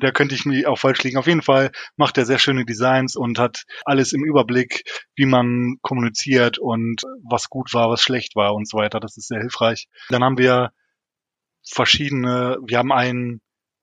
da 0.00 0.10
könnte 0.10 0.34
ich 0.34 0.44
mich 0.44 0.66
auch 0.66 0.78
falsch 0.78 1.02
liegen. 1.02 1.16
Auf 1.18 1.26
jeden 1.26 1.42
Fall 1.42 1.70
macht 1.96 2.18
er 2.18 2.26
sehr 2.26 2.38
schöne 2.38 2.64
Designs 2.64 3.16
und 3.16 3.38
hat 3.38 3.64
alles 3.84 4.12
im 4.12 4.24
Überblick, 4.24 4.82
wie 5.16 5.26
man 5.26 5.76
kommuniziert 5.82 6.58
und 6.58 7.02
was 7.28 7.48
gut 7.48 7.72
war, 7.72 7.90
was 7.90 8.02
schlecht 8.02 8.36
war 8.36 8.54
und 8.54 8.68
so 8.68 8.78
weiter. 8.78 9.00
Das 9.00 9.16
ist 9.16 9.28
sehr 9.28 9.40
hilfreich. 9.40 9.88
Dann 10.10 10.22
haben 10.22 10.38
wir 10.38 10.70
verschiedene, 11.66 12.58
wir 12.66 12.78
haben 12.78 12.92
einen 12.92 13.40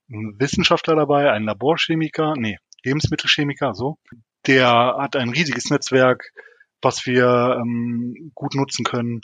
Wissenschaftler 0.08 0.96
dabei, 0.96 1.32
einen 1.32 1.46
Laborchemiker, 1.46 2.34
nee, 2.38 2.58
Lebensmittelchemiker, 2.84 3.74
so. 3.74 3.98
Der 4.46 4.98
hat 5.00 5.16
ein 5.16 5.30
riesiges 5.30 5.72
Netzwerk, 5.72 6.32
was 6.82 7.08
wir 7.08 7.58
ähm, 7.60 8.32
gut 8.36 8.54
nutzen 8.54 8.86
können. 8.86 9.22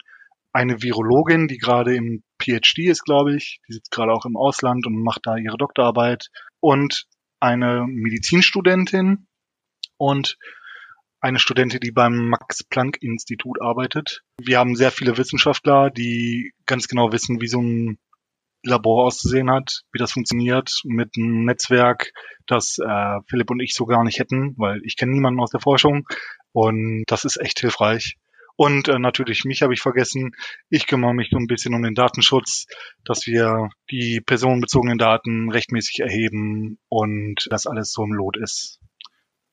Eine 0.53 0.81
Virologin, 0.81 1.47
die 1.47 1.57
gerade 1.57 1.95
im 1.95 2.23
PhD 2.41 2.89
ist, 2.89 3.03
glaube 3.03 3.35
ich, 3.35 3.59
die 3.67 3.73
sitzt 3.73 3.91
gerade 3.91 4.11
auch 4.11 4.25
im 4.25 4.35
Ausland 4.35 4.85
und 4.85 5.01
macht 5.01 5.21
da 5.23 5.37
ihre 5.37 5.57
Doktorarbeit. 5.57 6.27
Und 6.59 7.05
eine 7.39 7.85
Medizinstudentin 7.87 9.27
und 9.97 10.37
eine 11.21 11.39
Studentin, 11.39 11.79
die 11.79 11.91
beim 11.91 12.29
Max-Planck-Institut 12.29 13.61
arbeitet. 13.61 14.23
Wir 14.39 14.57
haben 14.57 14.75
sehr 14.75 14.91
viele 14.91 15.17
Wissenschaftler, 15.17 15.91
die 15.91 16.53
ganz 16.65 16.87
genau 16.87 17.11
wissen, 17.11 17.41
wie 17.41 17.47
so 17.47 17.61
ein 17.61 17.99
Labor 18.63 19.05
auszusehen 19.05 19.49
hat, 19.49 19.81
wie 19.91 19.99
das 19.99 20.11
funktioniert 20.11 20.71
mit 20.83 21.15
einem 21.17 21.45
Netzwerk, 21.45 22.11
das 22.45 22.77
äh, 22.77 23.19
Philipp 23.27 23.49
und 23.49 23.59
ich 23.59 23.73
so 23.73 23.85
gar 23.85 24.03
nicht 24.03 24.19
hätten, 24.19 24.55
weil 24.57 24.81
ich 24.83 24.97
kenne 24.97 25.11
niemanden 25.11 25.39
aus 25.39 25.51
der 25.51 25.61
Forschung 25.61 26.07
und 26.51 27.05
das 27.07 27.25
ist 27.25 27.37
echt 27.37 27.59
hilfreich. 27.59 28.17
Und 28.55 28.87
äh, 28.87 28.99
natürlich, 28.99 29.43
mich 29.45 29.61
habe 29.61 29.73
ich 29.73 29.81
vergessen. 29.81 30.31
Ich 30.69 30.87
kümmere 30.87 31.13
mich 31.13 31.31
ein 31.31 31.47
bisschen 31.47 31.73
um 31.73 31.81
den 31.81 31.95
Datenschutz, 31.95 32.67
dass 33.05 33.25
wir 33.25 33.69
die 33.89 34.21
personenbezogenen 34.21 34.97
Daten 34.97 35.51
rechtmäßig 35.51 35.99
erheben 35.99 36.77
und 36.89 37.47
das 37.49 37.65
alles 37.65 37.91
so 37.91 38.03
im 38.03 38.13
Lot 38.13 38.37
ist. 38.37 38.79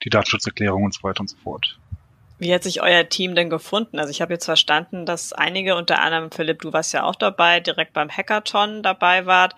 Die 0.05 0.11
Datenschutzerklärung 0.11 0.85
und 0.85 0.95
so 0.95 1.02
weiter 1.02 1.21
und 1.21 1.28
so 1.28 1.37
fort. 1.38 1.78
Wie 2.38 2.55
hat 2.55 2.62
sich 2.62 2.81
euer 2.83 3.09
Team 3.09 3.35
denn 3.35 3.50
gefunden? 3.50 3.99
Also 3.99 4.11
ich 4.11 4.21
habe 4.21 4.33
jetzt 4.33 4.45
verstanden, 4.45 5.07
dass 5.07 5.33
einige, 5.33 5.75
unter 5.75 6.00
anderem 6.00 6.31
Philipp, 6.31 6.61
du 6.61 6.73
warst 6.73 6.93
ja 6.93 7.02
auch 7.02 7.17
dabei, 7.17 7.59
direkt 7.59 7.93
beim 7.93 8.09
Hackathon 8.09 8.83
dabei 8.83 9.26
wart. 9.26 9.57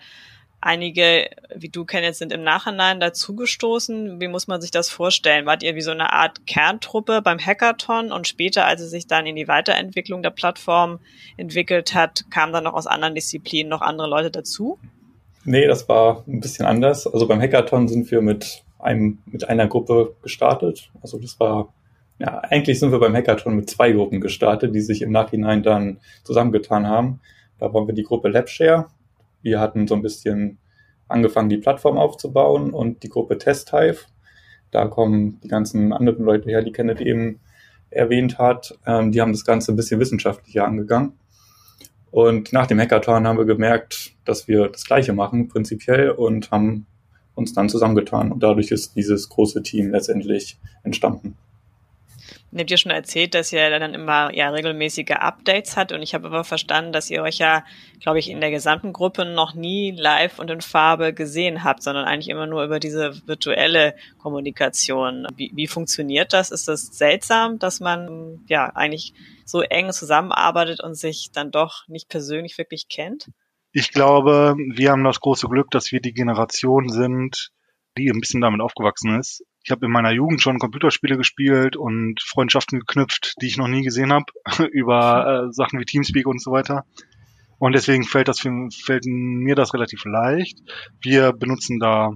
Einige, 0.61 1.29
wie 1.53 1.69
du 1.69 1.85
kennst, 1.85 2.19
sind 2.19 2.31
im 2.31 2.43
Nachhinein 2.43 2.99
dazugestoßen. 2.99 4.21
Wie 4.21 4.27
muss 4.27 4.47
man 4.47 4.61
sich 4.61 4.71
das 4.71 4.89
vorstellen? 4.89 5.45
Wart 5.45 5.63
ihr 5.63 5.75
wie 5.75 5.81
so 5.81 5.91
eine 5.91 6.13
Art 6.13 6.45
Kerntruppe 6.45 7.21
beim 7.21 7.39
Hackathon 7.39 8.11
und 8.11 8.27
später, 8.27 8.65
als 8.65 8.81
es 8.81 8.91
sich 8.91 9.07
dann 9.07 9.25
in 9.25 9.35
die 9.35 9.47
Weiterentwicklung 9.47 10.21
der 10.21 10.29
Plattform 10.29 10.99
entwickelt 11.35 11.95
hat, 11.95 12.25
kamen 12.29 12.53
dann 12.53 12.63
noch 12.63 12.73
aus 12.73 12.87
anderen 12.87 13.15
Disziplinen 13.15 13.69
noch 13.69 13.81
andere 13.81 14.07
Leute 14.07 14.31
dazu? 14.31 14.77
Nee, 15.43 15.65
das 15.65 15.89
war 15.89 16.23
ein 16.27 16.39
bisschen 16.39 16.67
anders. 16.67 17.07
Also 17.07 17.27
beim 17.27 17.41
Hackathon 17.41 17.87
sind 17.87 18.11
wir 18.11 18.21
mit 18.21 18.63
einem, 18.77 19.17
mit 19.25 19.49
einer 19.49 19.67
Gruppe 19.67 20.15
gestartet. 20.21 20.91
Also 21.01 21.17
das 21.17 21.39
war, 21.39 21.73
ja, 22.19 22.37
eigentlich 22.39 22.79
sind 22.79 22.91
wir 22.91 22.99
beim 22.99 23.15
Hackathon 23.15 23.55
mit 23.55 23.69
zwei 23.69 23.91
Gruppen 23.91 24.21
gestartet, 24.21 24.75
die 24.75 24.81
sich 24.81 25.01
im 25.01 25.11
Nachhinein 25.11 25.63
dann 25.63 25.99
zusammengetan 26.23 26.87
haben. 26.87 27.19
Da 27.59 27.73
waren 27.73 27.87
wir 27.87 27.95
die 27.95 28.03
Gruppe 28.03 28.29
LabShare 28.29 28.87
wir 29.41 29.59
hatten 29.59 29.87
so 29.87 29.95
ein 29.95 30.01
bisschen 30.01 30.57
angefangen, 31.07 31.49
die 31.49 31.57
Plattform 31.57 31.97
aufzubauen 31.97 32.71
und 32.71 33.03
die 33.03 33.09
Gruppe 33.09 33.37
TestHive. 33.37 34.05
Da 34.71 34.87
kommen 34.87 35.39
die 35.41 35.49
ganzen 35.49 35.91
anderen 35.91 36.23
Leute 36.23 36.49
her, 36.49 36.63
die 36.63 36.71
Kenneth 36.71 37.01
eben 37.01 37.39
erwähnt 37.89 38.37
hat. 38.37 38.77
Ähm, 38.85 39.11
die 39.11 39.21
haben 39.21 39.33
das 39.33 39.45
Ganze 39.45 39.71
ein 39.71 39.75
bisschen 39.75 39.99
wissenschaftlicher 39.99 40.65
angegangen. 40.65 41.13
Und 42.09 42.51
nach 42.51 42.67
dem 42.67 42.79
Hackathon 42.79 43.27
haben 43.27 43.37
wir 43.37 43.45
gemerkt, 43.45 44.13
dass 44.25 44.47
wir 44.47 44.67
das 44.67 44.85
Gleiche 44.85 45.13
machen, 45.13 45.47
prinzipiell, 45.47 46.11
und 46.11 46.51
haben 46.51 46.85
uns 47.35 47.53
dann 47.53 47.69
zusammengetan. 47.69 48.31
Und 48.31 48.43
dadurch 48.43 48.71
ist 48.71 48.95
dieses 48.95 49.29
große 49.29 49.63
Team 49.63 49.91
letztendlich 49.91 50.59
entstanden. 50.83 51.37
Ihr 52.51 52.59
habt 52.59 52.71
ja 52.71 52.77
schon 52.77 52.91
erzählt, 52.91 53.33
dass 53.33 53.53
ihr 53.53 53.79
dann 53.79 53.93
immer 53.93 54.33
ja 54.33 54.49
regelmäßige 54.49 55.11
Updates 55.11 55.77
hat 55.77 55.93
und 55.93 56.01
ich 56.01 56.13
habe 56.13 56.27
aber 56.27 56.43
verstanden, 56.43 56.91
dass 56.91 57.09
ihr 57.09 57.21
euch 57.21 57.37
ja, 57.37 57.63
glaube 58.01 58.19
ich, 58.19 58.29
in 58.29 58.41
der 58.41 58.51
gesamten 58.51 58.91
Gruppe 58.91 59.23
noch 59.23 59.53
nie 59.53 59.91
live 59.91 60.37
und 60.37 60.49
in 60.49 60.59
Farbe 60.59 61.13
gesehen 61.13 61.63
habt, 61.63 61.81
sondern 61.81 62.05
eigentlich 62.05 62.29
immer 62.29 62.47
nur 62.47 62.63
über 62.65 62.79
diese 62.79 63.25
virtuelle 63.25 63.95
Kommunikation. 64.17 65.27
Wie, 65.35 65.51
wie 65.55 65.67
funktioniert 65.67 66.33
das? 66.33 66.51
Ist 66.51 66.67
das 66.67 66.87
seltsam, 66.87 67.57
dass 67.57 67.79
man 67.79 68.41
ja 68.47 68.65
eigentlich 68.75 69.13
so 69.45 69.61
eng 69.61 69.91
zusammenarbeitet 69.93 70.81
und 70.81 70.95
sich 70.95 71.31
dann 71.31 71.51
doch 71.51 71.87
nicht 71.87 72.09
persönlich 72.09 72.57
wirklich 72.57 72.89
kennt? 72.89 73.29
Ich 73.71 73.91
glaube, 73.93 74.55
wir 74.57 74.91
haben 74.91 75.05
das 75.05 75.21
große 75.21 75.47
Glück, 75.47 75.71
dass 75.71 75.93
wir 75.93 76.01
die 76.01 76.13
Generation 76.13 76.89
sind, 76.89 77.51
die 77.97 78.09
ein 78.09 78.19
bisschen 78.19 78.41
damit 78.41 78.59
aufgewachsen 78.59 79.17
ist. 79.17 79.45
Ich 79.63 79.71
habe 79.71 79.85
in 79.85 79.91
meiner 79.91 80.11
Jugend 80.11 80.41
schon 80.41 80.59
Computerspiele 80.59 81.17
gespielt 81.17 81.75
und 81.75 82.21
Freundschaften 82.21 82.79
geknüpft, 82.79 83.35
die 83.41 83.47
ich 83.47 83.57
noch 83.57 83.67
nie 83.67 83.83
gesehen 83.83 84.11
habe, 84.11 84.25
über 84.71 85.47
äh, 85.49 85.53
Sachen 85.53 85.79
wie 85.79 85.85
Teamspeak 85.85 86.25
und 86.25 86.41
so 86.41 86.51
weiter. 86.51 86.85
Und 87.59 87.73
deswegen 87.73 88.03
fällt 88.03 88.27
das 88.27 88.39
fällt 88.39 89.05
mir 89.05 89.53
das 89.53 89.75
relativ 89.75 90.03
leicht. 90.05 90.57
Wir 90.99 91.31
benutzen 91.31 91.79
da 91.79 92.13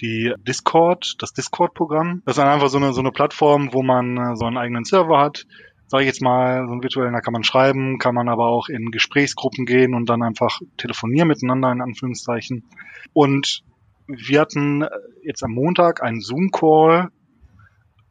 die 0.00 0.34
Discord, 0.40 1.14
das 1.18 1.32
Discord-Programm. 1.32 2.22
Das 2.24 2.36
ist 2.36 2.42
einfach 2.42 2.68
so 2.68 2.78
eine, 2.78 2.92
so 2.92 3.00
eine 3.00 3.12
Plattform, 3.12 3.72
wo 3.72 3.82
man 3.82 4.16
äh, 4.16 4.36
so 4.36 4.46
einen 4.46 4.58
eigenen 4.58 4.84
Server 4.84 5.20
hat. 5.20 5.46
Sage 5.86 6.02
ich 6.02 6.08
jetzt 6.08 6.20
mal, 6.20 6.66
so 6.66 6.74
ein 6.74 6.82
virtuellen, 6.82 7.14
da 7.14 7.20
kann 7.20 7.32
man 7.32 7.44
schreiben, 7.44 7.98
kann 7.98 8.14
man 8.14 8.28
aber 8.28 8.48
auch 8.48 8.68
in 8.68 8.90
Gesprächsgruppen 8.90 9.64
gehen 9.64 9.94
und 9.94 10.10
dann 10.10 10.22
einfach 10.22 10.60
telefonieren 10.76 11.28
miteinander, 11.28 11.72
in 11.72 11.80
Anführungszeichen. 11.80 12.64
Und 13.12 13.62
wir 14.08 14.40
hatten 14.40 14.84
jetzt 15.22 15.44
am 15.44 15.52
Montag 15.52 16.02
einen 16.02 16.20
Zoom-Call 16.20 17.10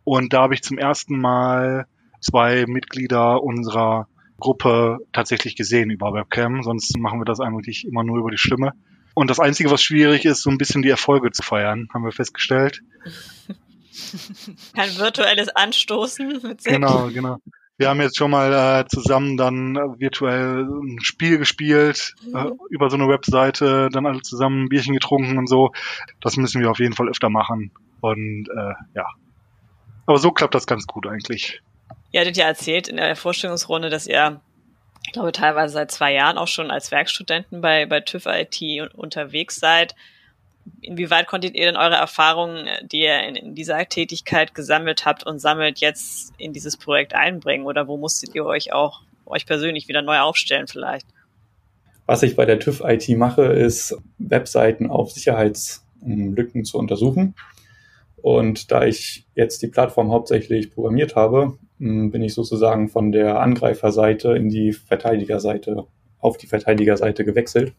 und 0.04 0.34
da 0.34 0.44
habe 0.44 0.54
ich 0.54 0.64
zum 0.64 0.78
ersten 0.78 1.20
Mal 1.20 1.88
zwei 2.22 2.66
Mitglieder 2.68 3.44
unserer 3.44 4.08
Gruppe 4.40 5.00
tatsächlich 5.12 5.56
gesehen 5.56 5.90
über 5.90 6.14
Webcam. 6.14 6.64
Sonst 6.64 6.98
machen 6.98 7.20
wir 7.20 7.26
das 7.26 7.40
eigentlich 7.40 7.86
immer 7.86 8.04
nur 8.04 8.20
über 8.20 8.32
die 8.32 8.38
Stimme. 8.38 8.74
Und 9.16 9.32
das 9.32 9.40
Einzige, 9.40 9.72
was 9.72 9.82
schwierig 9.82 10.26
ist, 10.26 10.44
so 10.44 10.52
ein 10.52 10.60
bisschen 10.60 10.84
die 10.84 10.90
Erfolge 10.90 11.32
zu 11.32 11.42
feiern, 11.42 11.88
haben 11.92 12.04
wir 12.04 12.12
festgestellt. 12.12 12.82
Kein 14.76 14.96
virtuelles 14.98 15.50
Anstoßen 15.50 16.42
mit 16.44 16.64
Genau, 16.64 17.10
genau. 17.12 17.40
Wir 17.78 17.90
haben 17.90 18.02
jetzt 18.02 18.18
schon 18.18 18.32
mal 18.32 18.54
äh, 18.54 18.88
zusammen 18.88 19.38
dann 19.38 19.76
äh, 19.76 20.00
virtuell 20.00 20.64
ein 20.64 21.00
Spiel 21.02 21.38
gespielt, 21.38 22.16
mhm. 22.26 22.36
äh, 22.36 22.52
über 22.70 22.90
so 22.90 22.98
eine 22.98 23.08
Webseite, 23.08 23.90
dann 23.92 24.08
alle 24.08 24.22
zusammen 24.22 24.64
ein 24.64 24.70
Bierchen 24.70 24.94
getrunken 24.94 25.38
und 25.38 25.48
so. 25.48 25.72
Das 26.20 26.38
müssen 26.38 26.62
wir 26.62 26.72
auf 26.72 26.80
jeden 26.80 26.94
Fall 26.94 27.08
öfter 27.08 27.30
machen. 27.30 27.72
Und 28.02 28.48
äh, 28.50 28.74
ja. 28.96 29.06
Aber 30.08 30.18
so 30.18 30.32
klappt 30.32 30.56
das 30.56 30.66
ganz 30.66 30.88
gut 30.88 31.06
eigentlich. 31.06 31.62
Ihr 32.12 32.22
hattet 32.22 32.38
ja 32.38 32.46
erzählt 32.46 32.88
in 32.88 32.98
der 32.98 33.16
Vorstellungsrunde, 33.16 33.90
dass 33.90 34.08
ihr, 34.08 34.42
ich 35.06 35.14
glaube, 35.14 35.32
teilweise 35.32 35.74
seit 35.74 35.92
zwei 35.92 36.14
Jahren 36.14 36.38
auch 36.38 36.48
schon 36.48 36.72
als 36.72 36.92
Werkstudenten 36.92 37.62
bei, 37.62 37.86
bei 37.86 38.00
TÜV 38.00 38.26
IT 38.26 38.94
unterwegs 38.96 39.58
seid 39.58 39.94
inwieweit 40.82 41.28
konntet 41.28 41.56
ihr 41.56 41.66
denn 41.66 41.76
eure 41.76 41.96
Erfahrungen, 41.96 42.68
die 42.92 43.02
ihr 43.02 43.24
in, 43.24 43.36
in, 43.36 43.56
dieser 43.56 43.84
Tätigkeit 43.86 44.56
gesammelt 44.56 45.06
habt 45.06 45.26
und 45.26 45.40
sammelt, 45.40 45.80
jetzt 45.80 46.34
in 46.38 46.54
dieses 46.54 46.78
Projekt 46.78 47.14
einbringen? 47.14 47.66
Oder 47.66 47.88
wo 47.88 47.98
musstet 47.98 48.36
ihr 48.36 48.46
euch 48.46 48.74
auch 48.74 49.02
euch 49.26 49.46
persönlich 49.46 49.88
wieder 49.88 50.02
neu 50.02 50.20
aufstellen 50.20 50.68
vielleicht? 50.68 51.06
Was 52.06 52.24
ich 52.24 52.36
bei 52.36 52.46
der 52.46 52.60
TÜV 52.60 52.82
IT 52.86 53.10
mache, 53.10 53.44
ist 53.44 53.98
Webseiten 54.18 54.90
auf 54.90 55.12
Sicherheitslücken 55.12 56.64
zu 56.64 56.78
untersuchen. 56.78 57.36
Und 58.16 58.72
da 58.72 58.86
ich 58.86 59.26
jetzt 59.36 59.62
die 59.62 59.68
Plattform 59.68 60.12
hauptsächlich 60.12 60.74
programmiert 60.74 61.16
habe, 61.16 61.58
bin 61.80 62.22
ich 62.22 62.34
sozusagen 62.34 62.90
von 62.90 63.12
der 63.12 63.40
Angreiferseite 63.40 64.32
in 64.32 64.50
die 64.50 64.72
Verteidigerseite, 64.72 65.86
auf 66.20 66.38
die 66.38 66.48
Verteidigerseite 66.48 67.26
gewechselt 67.26 67.74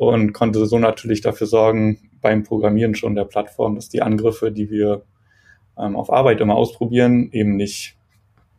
und 0.00 0.32
konnte 0.32 0.64
so 0.64 0.78
natürlich 0.78 1.20
dafür 1.20 1.46
sorgen, 1.46 1.98
beim 2.22 2.42
Programmieren 2.42 2.94
schon 2.94 3.14
der 3.14 3.26
Plattform, 3.26 3.74
dass 3.74 3.90
die 3.90 4.00
Angriffe, 4.00 4.50
die 4.50 4.70
wir 4.70 5.02
ähm, 5.76 5.94
auf 5.94 6.10
Arbeit 6.10 6.40
immer 6.40 6.54
ausprobieren, 6.56 7.28
eben 7.32 7.56
nicht 7.56 7.98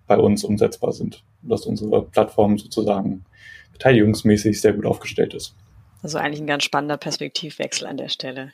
bei 0.05 0.17
uns 0.17 0.43
umsetzbar 0.43 0.91
sind. 0.91 1.23
Dass 1.41 1.65
unsere 1.65 2.03
Plattform 2.03 2.59
sozusagen 2.59 3.25
beteiligungsmäßig 3.73 4.61
sehr 4.61 4.73
gut 4.73 4.85
aufgestellt 4.85 5.33
ist. 5.33 5.55
Also 6.03 6.19
eigentlich 6.19 6.41
ein 6.41 6.47
ganz 6.47 6.63
spannender 6.63 6.97
Perspektivwechsel 6.97 7.87
an 7.87 7.97
der 7.97 8.09
Stelle. 8.09 8.51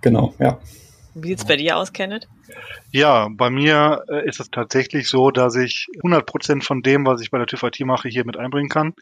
Genau, 0.00 0.34
ja. 0.40 0.58
Wie 1.18 1.28
sieht's 1.28 1.46
bei 1.46 1.56
dir 1.56 1.78
aus, 1.78 1.94
Kenneth? 1.94 2.28
Ja, 2.92 3.28
bei 3.32 3.48
mir 3.48 4.04
äh, 4.10 4.28
ist 4.28 4.38
es 4.38 4.50
tatsächlich 4.50 5.08
so, 5.08 5.30
dass 5.30 5.56
ich 5.56 5.86
100 6.02 6.26
Prozent 6.26 6.62
von 6.62 6.82
dem, 6.82 7.06
was 7.06 7.22
ich 7.22 7.30
bei 7.30 7.38
der 7.38 7.46
TÜV 7.46 7.62
IT 7.62 7.80
mache, 7.86 8.10
hier 8.10 8.26
mit 8.26 8.36
einbringen 8.36 8.68
kann, 8.68 8.92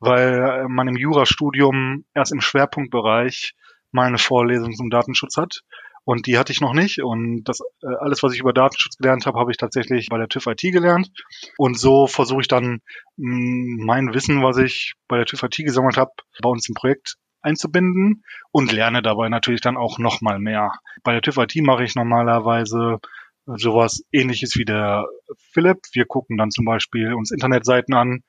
weil 0.00 0.40
äh, 0.42 0.68
man 0.68 0.88
im 0.88 0.96
Jurastudium 0.96 2.04
erst 2.14 2.32
im 2.32 2.40
Schwerpunktbereich 2.40 3.52
mal 3.92 4.08
eine 4.08 4.18
Vorlesung 4.18 4.74
zum 4.74 4.90
Datenschutz 4.90 5.36
hat. 5.36 5.60
Und 6.04 6.26
die 6.26 6.36
hatte 6.36 6.50
ich 6.50 6.60
noch 6.60 6.72
nicht. 6.72 7.00
Und 7.00 7.44
das 7.44 7.60
äh, 7.82 7.94
alles, 8.00 8.24
was 8.24 8.34
ich 8.34 8.40
über 8.40 8.52
Datenschutz 8.52 8.96
gelernt 8.96 9.26
habe, 9.26 9.38
habe 9.38 9.52
ich 9.52 9.56
tatsächlich 9.56 10.08
bei 10.08 10.18
der 10.18 10.26
TÜV 10.26 10.48
IT 10.48 10.62
gelernt. 10.62 11.10
Und 11.58 11.78
so 11.78 12.08
versuche 12.08 12.40
ich 12.40 12.48
dann 12.48 12.80
mein 13.16 14.12
Wissen, 14.14 14.42
was 14.42 14.56
ich 14.56 14.94
bei 15.06 15.16
der 15.16 15.26
TÜV 15.26 15.44
IT 15.44 15.58
gesammelt 15.58 15.96
habe, 15.96 16.10
bei 16.42 16.50
uns 16.50 16.68
im 16.68 16.74
Projekt 16.74 17.18
einzubinden 17.42 18.24
und 18.50 18.72
lerne 18.72 19.02
dabei 19.02 19.28
natürlich 19.28 19.60
dann 19.60 19.76
auch 19.76 19.98
nochmal 19.98 20.38
mehr. 20.38 20.72
Bei 21.02 21.12
der 21.12 21.22
TÜV 21.22 21.38
IT 21.38 21.56
mache 21.62 21.84
ich 21.84 21.94
normalerweise 21.94 22.98
sowas 23.46 24.04
ähnliches 24.12 24.54
wie 24.56 24.64
der 24.64 25.06
Philipp. 25.52 25.78
Wir 25.92 26.04
gucken 26.06 26.36
dann 26.36 26.50
zum 26.50 26.64
Beispiel 26.64 27.12
uns 27.14 27.30
Internetseiten 27.30 27.94
an, 27.94 28.22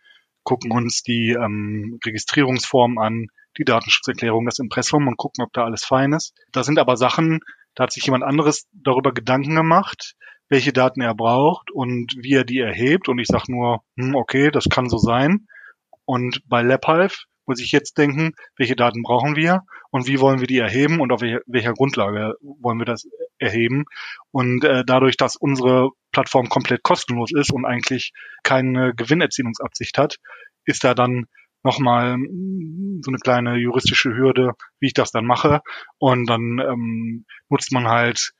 gucken 0.44 0.72
uns 0.72 1.04
die 1.04 1.32
ähm, 1.32 2.00
Registrierungsform 2.06 2.98
an, 2.98 3.28
die 3.58 3.66
Datenschutzerklärung, 3.66 4.46
das 4.46 4.60
Impressum 4.60 5.08
und 5.08 5.18
gucken, 5.18 5.44
ob 5.44 5.54
da 5.54 5.64
alles 5.64 5.86
fein 5.86 6.14
ist. 6.14 6.34
Da 6.52 6.64
sind 6.64 6.80
aber 6.80 6.98
Sachen, 6.98 7.40
da 7.76 7.84
hat 7.84 7.92
sich 7.92 8.06
jemand 8.06 8.24
anderes 8.24 8.68
darüber 8.72 9.14
Gedanken 9.14 9.56
gemacht, 9.56 10.16
welche 10.50 10.74
Daten 10.74 11.02
er 11.02 11.16
braucht 11.16 11.72
und 11.72 12.14
wie 12.20 12.34
er 12.34 12.44
die 12.44 12.60
erhebt. 12.60 13.10
Und 13.10 13.20
ich 13.20 13.28
sage 13.28 13.52
nur, 13.52 13.84
hm, 13.98 14.16
okay, 14.16 14.52
das 14.52 14.66
kann 14.70 14.90
so 14.90 14.98
sein. 14.98 15.48
Und 16.06 16.42
bei 16.48 16.62
LabHive 16.62 17.26
muss 17.46 17.60
ich 17.60 17.72
jetzt 17.72 17.98
denken, 17.98 18.34
welche 18.58 18.76
Daten 18.76 19.04
brauchen 19.04 19.36
wir 19.36 19.62
und 19.92 20.08
wie 20.08 20.20
wollen 20.20 20.40
wir 20.40 20.48
die 20.48 20.58
erheben 20.58 21.00
und 21.00 21.12
auf 21.12 21.22
welcher 21.22 21.74
Grundlage 21.74 22.34
wollen 22.42 22.80
wir 22.80 22.86
das 22.86 23.08
erheben. 23.38 23.86
Und 24.32 24.64
äh, 24.64 24.84
dadurch, 24.86 25.18
dass 25.18 25.36
unsere 25.36 25.90
Plattform 26.12 26.50
komplett 26.50 26.84
kostenlos 26.84 27.32
ist 27.34 27.52
und 27.52 27.66
eigentlich 27.66 28.12
keine 28.44 28.94
Gewinnerzielungsabsicht 28.96 29.98
hat, 29.98 30.18
ist 30.66 30.84
da 30.84 30.94
dann 30.94 31.26
nochmal 31.64 32.18
so 33.02 33.10
eine 33.10 33.20
kleine 33.20 33.58
juristische 33.58 34.16
Hürde, 34.16 34.52
wie 34.80 34.88
ich 34.88 34.94
das 34.94 35.12
dann 35.12 35.26
mache. 35.26 35.62
Und 35.98 36.30
dann 36.30 36.60
ähm, 36.60 37.26
nutzt 37.50 37.72
man 37.72 37.88
halt 37.88 38.32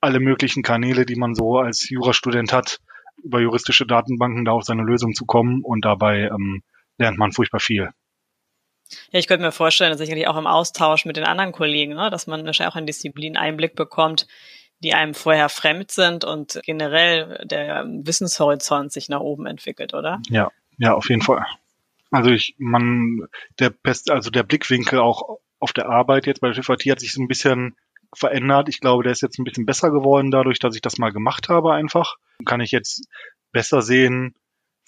alle 0.00 0.20
möglichen 0.20 0.62
Kanäle, 0.62 1.06
die 1.06 1.16
man 1.16 1.34
so 1.34 1.58
als 1.58 1.88
Jurastudent 1.88 2.52
hat, 2.52 2.78
über 3.22 3.40
juristische 3.40 3.86
Datenbanken 3.86 4.44
da 4.44 4.52
auf 4.52 4.64
seine 4.64 4.82
Lösung 4.82 5.14
zu 5.14 5.24
kommen 5.24 5.62
und 5.62 5.84
dabei 5.84 6.28
ähm, 6.28 6.62
lernt 6.98 7.18
man 7.18 7.32
furchtbar 7.32 7.60
viel. 7.60 7.90
Ja, 9.10 9.18
ich 9.18 9.26
könnte 9.26 9.44
mir 9.44 9.52
vorstellen, 9.52 9.90
dass 9.90 9.98
sicherlich 9.98 10.28
auch 10.28 10.36
im 10.36 10.46
Austausch 10.46 11.04
mit 11.04 11.16
den 11.16 11.24
anderen 11.24 11.52
Kollegen, 11.52 11.94
ne, 11.94 12.10
dass 12.10 12.26
man 12.26 12.44
wahrscheinlich 12.44 12.72
auch 12.72 12.78
in 12.78 12.86
Disziplinen 12.86 13.36
Einblick 13.36 13.74
bekommt, 13.74 14.26
die 14.80 14.94
einem 14.94 15.14
vorher 15.14 15.48
fremd 15.48 15.90
sind 15.90 16.24
und 16.24 16.60
generell 16.64 17.40
der 17.44 17.84
Wissenshorizont 17.86 18.92
sich 18.92 19.08
nach 19.08 19.20
oben 19.20 19.46
entwickelt, 19.46 19.94
oder? 19.94 20.20
Ja, 20.28 20.50
ja, 20.78 20.94
auf 20.94 21.08
jeden 21.08 21.22
Fall. 21.22 21.44
Also 22.10 22.30
ich, 22.30 22.54
man, 22.58 23.26
der 23.58 23.70
best, 23.70 24.10
also 24.10 24.30
der 24.30 24.42
Blickwinkel 24.42 24.98
auch 24.98 25.38
auf 25.58 25.72
der 25.72 25.88
Arbeit 25.88 26.26
jetzt 26.26 26.40
bei 26.40 26.50
der 26.50 26.62
TVT 26.62 26.90
hat 26.90 27.00
sich 27.00 27.12
so 27.12 27.22
ein 27.22 27.28
bisschen 27.28 27.76
verändert. 28.14 28.68
Ich 28.68 28.80
glaube, 28.80 29.02
der 29.02 29.12
ist 29.12 29.22
jetzt 29.22 29.38
ein 29.38 29.44
bisschen 29.44 29.66
besser 29.66 29.90
geworden 29.90 30.30
dadurch, 30.30 30.58
dass 30.58 30.74
ich 30.74 30.82
das 30.82 30.98
mal 30.98 31.10
gemacht 31.10 31.48
habe 31.48 31.72
einfach. 31.72 32.16
Kann 32.44 32.60
ich 32.60 32.70
jetzt 32.70 33.08
besser 33.52 33.82
sehen, 33.82 34.34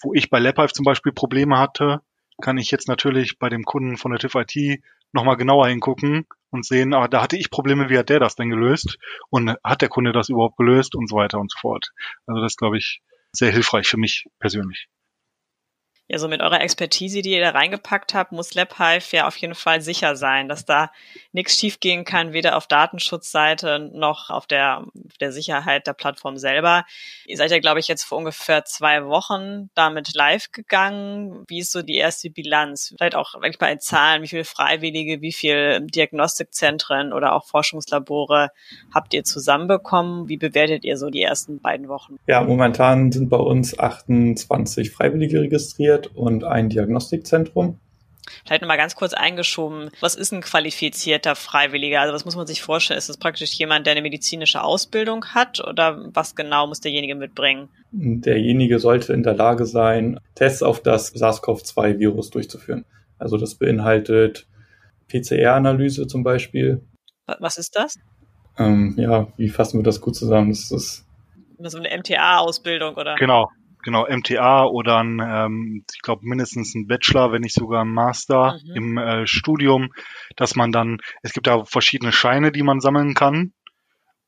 wo 0.01 0.13
ich 0.13 0.29
bei 0.29 0.39
LabHive 0.39 0.73
zum 0.73 0.85
Beispiel 0.85 1.11
Probleme 1.11 1.57
hatte, 1.57 2.01
kann 2.41 2.57
ich 2.57 2.71
jetzt 2.71 2.87
natürlich 2.87 3.39
bei 3.39 3.49
dem 3.49 3.63
Kunden 3.63 3.97
von 3.97 4.11
der 4.11 4.19
TIF 4.19 4.35
IT 4.35 4.81
nochmal 5.11 5.37
genauer 5.37 5.67
hingucken 5.67 6.25
und 6.49 6.65
sehen, 6.65 6.93
ah, 6.93 7.07
da 7.07 7.21
hatte 7.21 7.37
ich 7.37 7.49
Probleme, 7.49 7.89
wie 7.89 7.97
hat 7.97 8.09
der 8.09 8.19
das 8.19 8.35
denn 8.35 8.49
gelöst 8.49 8.97
und 9.29 9.55
hat 9.63 9.81
der 9.81 9.89
Kunde 9.89 10.11
das 10.11 10.29
überhaupt 10.29 10.57
gelöst 10.57 10.95
und 10.95 11.09
so 11.09 11.15
weiter 11.15 11.39
und 11.39 11.51
so 11.51 11.57
fort. 11.59 11.91
Also 12.25 12.41
das 12.41 12.55
glaube 12.55 12.77
ich 12.77 13.01
sehr 13.31 13.51
hilfreich 13.51 13.87
für 13.87 13.97
mich 13.97 14.25
persönlich. 14.39 14.87
Ja, 16.09 16.19
so 16.19 16.29
mit 16.29 16.41
eurer 16.41 16.61
Expertise, 16.61 17.21
die 17.21 17.31
ihr 17.31 17.41
da 17.41 17.49
reingepackt 17.49 18.13
habt, 18.13 18.31
muss 18.31 18.53
LabHive 18.53 19.11
ja 19.11 19.27
auf 19.27 19.35
jeden 19.35 19.55
Fall 19.55 19.81
sicher 19.81 20.15
sein, 20.15 20.47
dass 20.47 20.63
da 20.63 20.89
nichts 21.33 21.59
schiefgehen 21.59 22.05
kann, 22.05 22.31
weder 22.31 22.55
auf 22.55 22.65
Datenschutzseite 22.67 23.91
noch 23.93 24.29
auf 24.29 24.47
der, 24.47 24.85
der 25.19 25.33
Sicherheit 25.33 25.85
der 25.85 25.91
Plattform 25.91 26.37
selber. 26.37 26.85
Ihr 27.25 27.35
seid 27.35 27.51
ja, 27.51 27.59
glaube 27.59 27.81
ich, 27.81 27.89
jetzt 27.89 28.05
vor 28.05 28.19
ungefähr 28.19 28.63
zwei 28.63 29.05
Wochen 29.05 29.69
damit 29.75 30.15
live 30.15 30.53
gegangen. 30.53 31.43
Wie 31.49 31.59
ist 31.59 31.73
so 31.73 31.81
die 31.81 31.97
erste 31.97 32.29
Bilanz? 32.29 32.93
Vielleicht 32.95 33.15
auch 33.15 33.33
wirklich 33.33 33.59
bei 33.59 33.75
Zahlen, 33.75 34.21
wie 34.21 34.29
viele 34.29 34.45
Freiwillige, 34.45 35.19
wie 35.21 35.33
viele 35.33 35.81
Diagnostikzentren 35.81 37.11
oder 37.11 37.33
auch 37.33 37.45
Forschungslabore 37.45 38.51
habt 38.93 39.13
ihr 39.13 39.25
zusammenbekommen? 39.25 40.29
Wie 40.29 40.37
bewertet 40.37 40.85
ihr 40.85 40.95
so 40.95 41.09
die 41.09 41.21
ersten 41.21 41.59
beiden 41.59 41.89
Wochen? 41.89 42.15
Ja, 42.27 42.41
momentan 42.41 43.11
sind 43.11 43.27
bei 43.27 43.35
uns 43.35 43.77
28 43.77 44.91
Freiwillige 44.91 45.41
registriert 45.41 45.96
Universität 45.97 46.15
und 46.15 46.43
ein 46.43 46.69
Diagnostikzentrum. 46.69 47.79
Vielleicht 48.45 48.61
nochmal 48.61 48.77
ganz 48.77 48.95
kurz 48.95 49.13
eingeschoben. 49.13 49.89
Was 50.01 50.15
ist 50.15 50.33
ein 50.33 50.41
qualifizierter 50.41 51.35
Freiwilliger? 51.35 52.01
Also 52.01 52.13
was 52.13 52.25
muss 52.25 52.35
man 52.35 52.45
sich 52.45 52.61
vorstellen? 52.61 52.97
Ist 52.97 53.07
das 53.07 53.17
praktisch 53.17 53.53
jemand, 53.53 53.85
der 53.87 53.91
eine 53.91 54.01
medizinische 54.01 54.61
Ausbildung 54.63 55.27
hat 55.27 55.65
oder 55.65 56.09
was 56.13 56.35
genau 56.35 56.67
muss 56.67 56.81
derjenige 56.81 57.15
mitbringen? 57.15 57.69
Derjenige 57.91 58.79
sollte 58.79 59.13
in 59.13 59.23
der 59.23 59.33
Lage 59.33 59.65
sein, 59.65 60.19
Tests 60.35 60.61
auf 60.61 60.83
das 60.83 61.13
SARS-CoV-2-Virus 61.13 62.29
durchzuführen. 62.29 62.83
Also 63.17 63.37
das 63.37 63.55
beinhaltet 63.55 64.45
PCR-Analyse 65.07 66.07
zum 66.07 66.23
Beispiel. 66.23 66.81
Was 67.39 67.57
ist 67.57 67.77
das? 67.77 67.95
Ähm, 68.57 68.95
ja, 68.97 69.27
wie 69.37 69.47
fassen 69.47 69.79
wir 69.79 69.83
das 69.83 70.01
gut 70.01 70.17
zusammen? 70.17 70.49
Das 70.49 70.69
ist 70.71 71.05
so 71.59 71.77
eine 71.77 71.97
MTA-Ausbildung, 71.97 72.95
oder? 72.95 73.15
Genau, 73.15 73.49
genau, 73.87 74.05
MTA 74.05 74.65
oder 74.65 74.97
ein, 74.97 75.21
ähm, 75.25 75.85
ich 75.95 76.01
glaube 76.01 76.23
mindestens 76.25 76.75
ein 76.75 76.87
Bachelor, 76.87 77.31
wenn 77.31 77.41
nicht 77.41 77.55
sogar 77.55 77.85
ein 77.85 77.93
Master 77.93 78.59
mhm. 78.65 78.75
im 78.75 78.97
äh, 78.97 79.25
Studium, 79.25 79.93
dass 80.35 80.57
man 80.57 80.73
dann, 80.73 80.97
es 81.21 81.31
gibt 81.31 81.47
da 81.47 81.63
verschiedene 81.63 82.11
Scheine, 82.11 82.51
die 82.51 82.63
man 82.63 82.81
sammeln 82.81 83.13
kann 83.13 83.53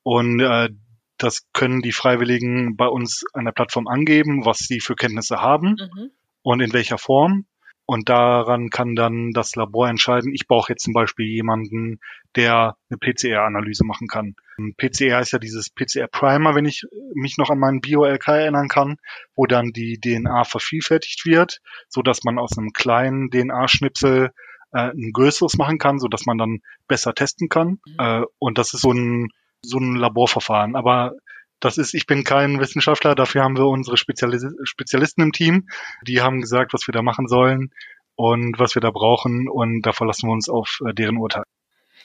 und 0.02 0.40
äh, 0.40 0.70
das 1.18 1.46
können 1.52 1.82
die 1.82 1.92
Freiwilligen 1.92 2.74
bei 2.76 2.86
uns 2.86 3.22
an 3.34 3.44
der 3.44 3.52
Plattform 3.52 3.86
angeben, 3.86 4.46
was 4.46 4.60
sie 4.60 4.80
für 4.80 4.94
Kenntnisse 4.94 5.42
haben 5.42 5.76
mhm. 5.78 6.10
und 6.40 6.60
in 6.60 6.72
welcher 6.72 6.96
Form. 6.96 7.44
Und 7.90 8.08
daran 8.08 8.70
kann 8.70 8.94
dann 8.94 9.32
das 9.32 9.56
Labor 9.56 9.88
entscheiden, 9.88 10.32
ich 10.32 10.46
brauche 10.46 10.72
jetzt 10.72 10.84
zum 10.84 10.92
Beispiel 10.92 11.26
jemanden, 11.26 11.98
der 12.36 12.76
eine 12.88 12.98
PCR-Analyse 12.98 13.84
machen 13.84 14.06
kann. 14.06 14.36
PCR 14.76 15.18
ist 15.18 15.32
ja 15.32 15.40
dieses 15.40 15.70
PCR-Primer, 15.70 16.54
wenn 16.54 16.66
ich 16.66 16.84
mich 17.14 17.36
noch 17.36 17.50
an 17.50 17.58
meinen 17.58 17.80
Bio-LK 17.80 18.28
erinnern 18.28 18.68
kann, 18.68 18.98
wo 19.34 19.46
dann 19.46 19.72
die 19.72 19.98
DNA 19.98 20.44
vervielfältigt 20.44 21.26
wird, 21.26 21.58
so 21.88 22.02
dass 22.02 22.22
man 22.22 22.38
aus 22.38 22.56
einem 22.56 22.72
kleinen 22.72 23.28
DNA-Schnipsel 23.28 24.30
äh, 24.70 24.92
ein 24.92 25.10
größeres 25.12 25.56
machen 25.56 25.78
kann, 25.78 25.98
so 25.98 26.06
dass 26.06 26.26
man 26.26 26.38
dann 26.38 26.60
besser 26.86 27.12
testen 27.12 27.48
kann. 27.48 27.80
Mhm. 27.84 27.96
Äh, 27.98 28.22
und 28.38 28.58
das 28.58 28.72
ist 28.72 28.82
so 28.82 28.92
ein, 28.92 29.30
so 29.62 29.78
ein 29.78 29.96
Laborverfahren. 29.96 30.76
Aber 30.76 31.14
das 31.60 31.78
ist, 31.78 31.94
ich 31.94 32.06
bin 32.06 32.24
kein 32.24 32.58
Wissenschaftler, 32.58 33.14
dafür 33.14 33.44
haben 33.44 33.56
wir 33.56 33.66
unsere 33.66 33.96
Spezialis 33.96 34.44
Spezialisten 34.64 35.22
im 35.22 35.32
Team. 35.32 35.68
Die 36.06 36.20
haben 36.20 36.40
gesagt, 36.40 36.72
was 36.72 36.86
wir 36.88 36.92
da 36.92 37.02
machen 37.02 37.28
sollen 37.28 37.70
und 38.16 38.58
was 38.58 38.74
wir 38.74 38.82
da 38.82 38.90
brauchen 38.90 39.48
und 39.48 39.82
da 39.82 39.92
verlassen 39.92 40.28
wir 40.28 40.32
uns 40.32 40.48
auf 40.48 40.80
äh, 40.86 40.94
deren 40.94 41.18
Urteil. 41.18 41.44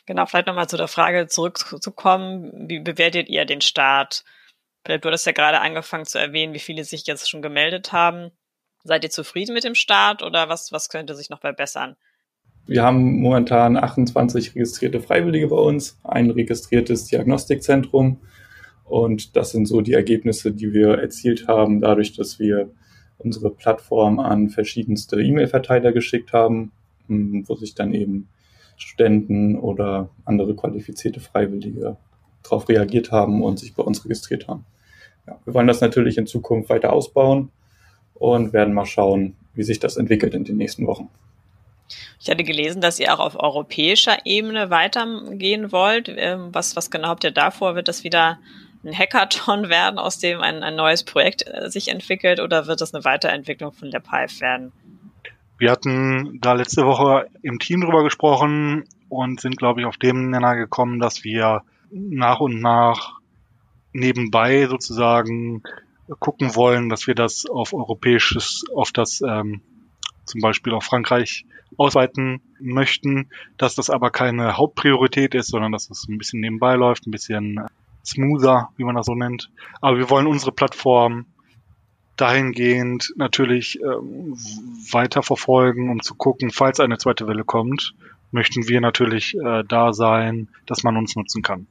Genau, 0.06 0.26
vielleicht 0.26 0.48
nochmal 0.48 0.70
zu 0.70 0.78
der 0.78 0.88
Frage 0.88 1.28
zurückzukommen. 1.28 2.70
Wie 2.70 2.80
bewertet 2.80 3.28
ihr 3.30 3.46
den 3.46 3.62
Start? 3.62 4.24
Du 4.84 4.94
hattest 4.94 5.26
ja 5.26 5.32
gerade 5.32 5.62
angefangen 5.62 6.06
zu 6.06 6.20
erwähnen, 6.20 6.54
wie 6.54 6.60
viele 6.60 6.84
sich 6.84 7.08
jetzt 7.08 7.28
schon 7.28 7.42
gemeldet 7.42 7.92
haben. 7.92 8.32
Seid 8.84 9.04
ihr 9.04 9.10
zufrieden 9.10 9.56
mit 9.56 9.64
dem 9.64 9.74
Start 9.74 10.22
oder 10.22 10.48
was, 10.48 10.72
was 10.72 10.90
könnte 10.90 11.16
sich 11.16 11.32
noch 11.32 11.42
verbessern? 11.42 11.96
Wir 12.68 12.84
haben 12.84 13.20
momentan 13.20 13.78
28 13.78 14.54
registrierte 14.54 15.00
Freiwillige 15.00 15.48
bei 15.48 15.56
uns, 15.56 16.00
ein 16.04 16.30
registriertes 16.30 17.06
Diagnostikzentrum 17.06 18.22
und 18.86 19.36
das 19.36 19.52
sind 19.52 19.66
so 19.66 19.82
die 19.82 19.94
Ergebnisse, 19.94 20.52
die 20.52 20.72
wir 20.72 21.00
erzielt 21.00 21.48
haben, 21.48 21.82
dadurch, 21.82 22.14
dass 22.14 22.40
wir 22.40 22.70
unsere 23.18 23.50
Plattform 23.50 24.20
an 24.20 24.50
verschiedenste 24.50 25.22
E-Mail-Verteiler 25.22 25.92
geschickt 25.92 26.34
haben, 26.34 26.72
hm, 27.08 27.48
wo 27.48 27.56
sich 27.56 27.76
dann 27.76 27.94
eben 27.94 28.30
Studenten 28.78 29.58
oder 29.58 30.10
andere 30.26 30.56
qualifizierte 30.56 31.20
Freiwillige 31.20 31.98
darauf 32.44 32.70
reagiert 32.70 33.12
haben 33.12 33.42
und 33.42 33.60
sich 33.60 33.74
bei 33.74 33.84
uns 33.84 34.04
registriert 34.06 34.48
haben. 34.48 34.66
Ja, 35.26 35.40
wir 35.46 35.54
wollen 35.54 35.68
das 35.68 35.82
natürlich 35.82 36.18
in 36.18 36.28
Zukunft 36.28 36.70
weiter 36.70 36.94
ausbauen 36.94 37.50
und 38.14 38.54
werden 38.54 38.74
mal 38.74 38.86
schauen, 38.86 39.36
wie 39.56 39.64
sich 39.64 39.80
das 39.80 39.98
entwickelt 39.98 40.36
in 40.36 40.44
den 40.44 40.58
nächsten 40.58 40.86
Wochen. 40.86 41.10
Ich 42.20 42.30
hatte 42.30 42.44
gelesen, 42.44 42.82
dass 42.82 43.00
ihr 43.00 43.14
auch 43.14 43.20
auf 43.20 43.40
europäischer 43.40 44.18
Ebene 44.26 44.70
weitergehen 44.70 45.72
wollt. 45.72 46.10
Ähm, 46.10 46.50
was, 46.52 46.76
was 46.76 46.92
genau 46.92 47.10
habt 47.10 47.24
ihr 47.24 47.32
davor? 47.32 47.76
Wird 47.76 47.88
das 47.88 48.04
wieder 48.04 48.40
ein 48.86 48.98
Hackathon 48.98 49.70
werden, 49.70 50.00
aus 50.00 50.20
dem 50.20 50.42
ein, 50.42 50.64
ein 50.64 50.76
neues 50.76 51.04
Projekt 51.04 51.46
äh, 51.48 51.70
sich 51.70 51.90
entwickelt 51.90 52.40
oder 52.40 52.68
wird 52.68 52.82
das 52.82 52.94
eine 52.94 53.04
Weiterentwicklung 53.04 53.72
von 53.72 53.90
LabHive 53.90 54.40
werden? 54.42 54.72
Wir 55.58 55.72
hatten 55.72 56.40
da 56.42 56.54
letzte 56.54 56.86
Woche 56.86 57.28
im 57.42 57.60
Team 57.60 57.82
drüber 57.82 58.04
gesprochen 58.04 58.84
und 59.08 59.40
sind, 59.40 59.58
glaube 59.58 59.80
ich, 59.80 59.86
auf 59.86 59.98
dem 59.98 60.30
Nenner 60.30 60.56
gekommen, 60.56 61.00
dass 61.00 61.24
wir 61.24 61.64
nach 61.92 62.42
und 62.42 62.60
nach 62.60 63.20
nebenbei 63.94 64.68
sozusagen 64.68 65.64
gucken 66.20 66.56
wollen, 66.56 66.90
dass 66.90 67.08
wir 67.08 67.16
das 67.16 67.46
auf 67.46 67.74
europäisches, 67.74 68.66
auf 68.76 68.92
das 68.92 69.22
ähm, 69.22 69.62
zum 70.26 70.42
Beispiel 70.42 70.74
auf 70.74 70.84
Frankreich 70.84 71.46
ausweiten 71.78 72.42
möchten, 72.60 73.30
dass 73.58 73.76
das 73.76 73.90
aber 73.90 74.12
keine 74.12 74.58
Hauptpriorität 74.58 75.36
ist, 75.36 75.48
sondern 75.48 75.72
dass 75.72 75.84
es 75.84 76.02
das 76.02 76.08
ein 76.10 76.18
bisschen 76.18 76.42
nebenbei 76.42 76.76
läuft, 76.76 77.08
ein 77.08 77.12
bisschen 77.12 77.66
smoother, 78.06 78.70
wie 78.78 78.84
man 78.84 78.96
das 78.96 79.06
so 79.06 79.16
nennt. 79.16 79.50
Aber 79.82 79.98
wir 79.98 80.10
wollen 80.10 80.28
unsere 80.28 80.52
Plattform 80.52 81.26
dahingehend 82.16 83.14
natürlich 83.18 83.80
ähm, 83.82 84.36
weiter 84.92 85.22
verfolgen, 85.22 85.90
um 85.90 86.02
zu 86.02 86.16
gucken, 86.16 86.52
falls 86.52 86.80
eine 86.80 86.98
zweite 86.98 87.28
Welle 87.28 87.44
kommt, 87.44 87.94
möchten 88.32 88.68
wir 88.68 88.82
natürlich 88.82 89.36
äh, 89.36 89.64
da 89.68 89.94
sein, 89.94 90.50
dass 90.66 90.84
man 90.84 90.98
uns 90.98 91.16
nutzen 91.16 91.42
kann. 91.42 91.68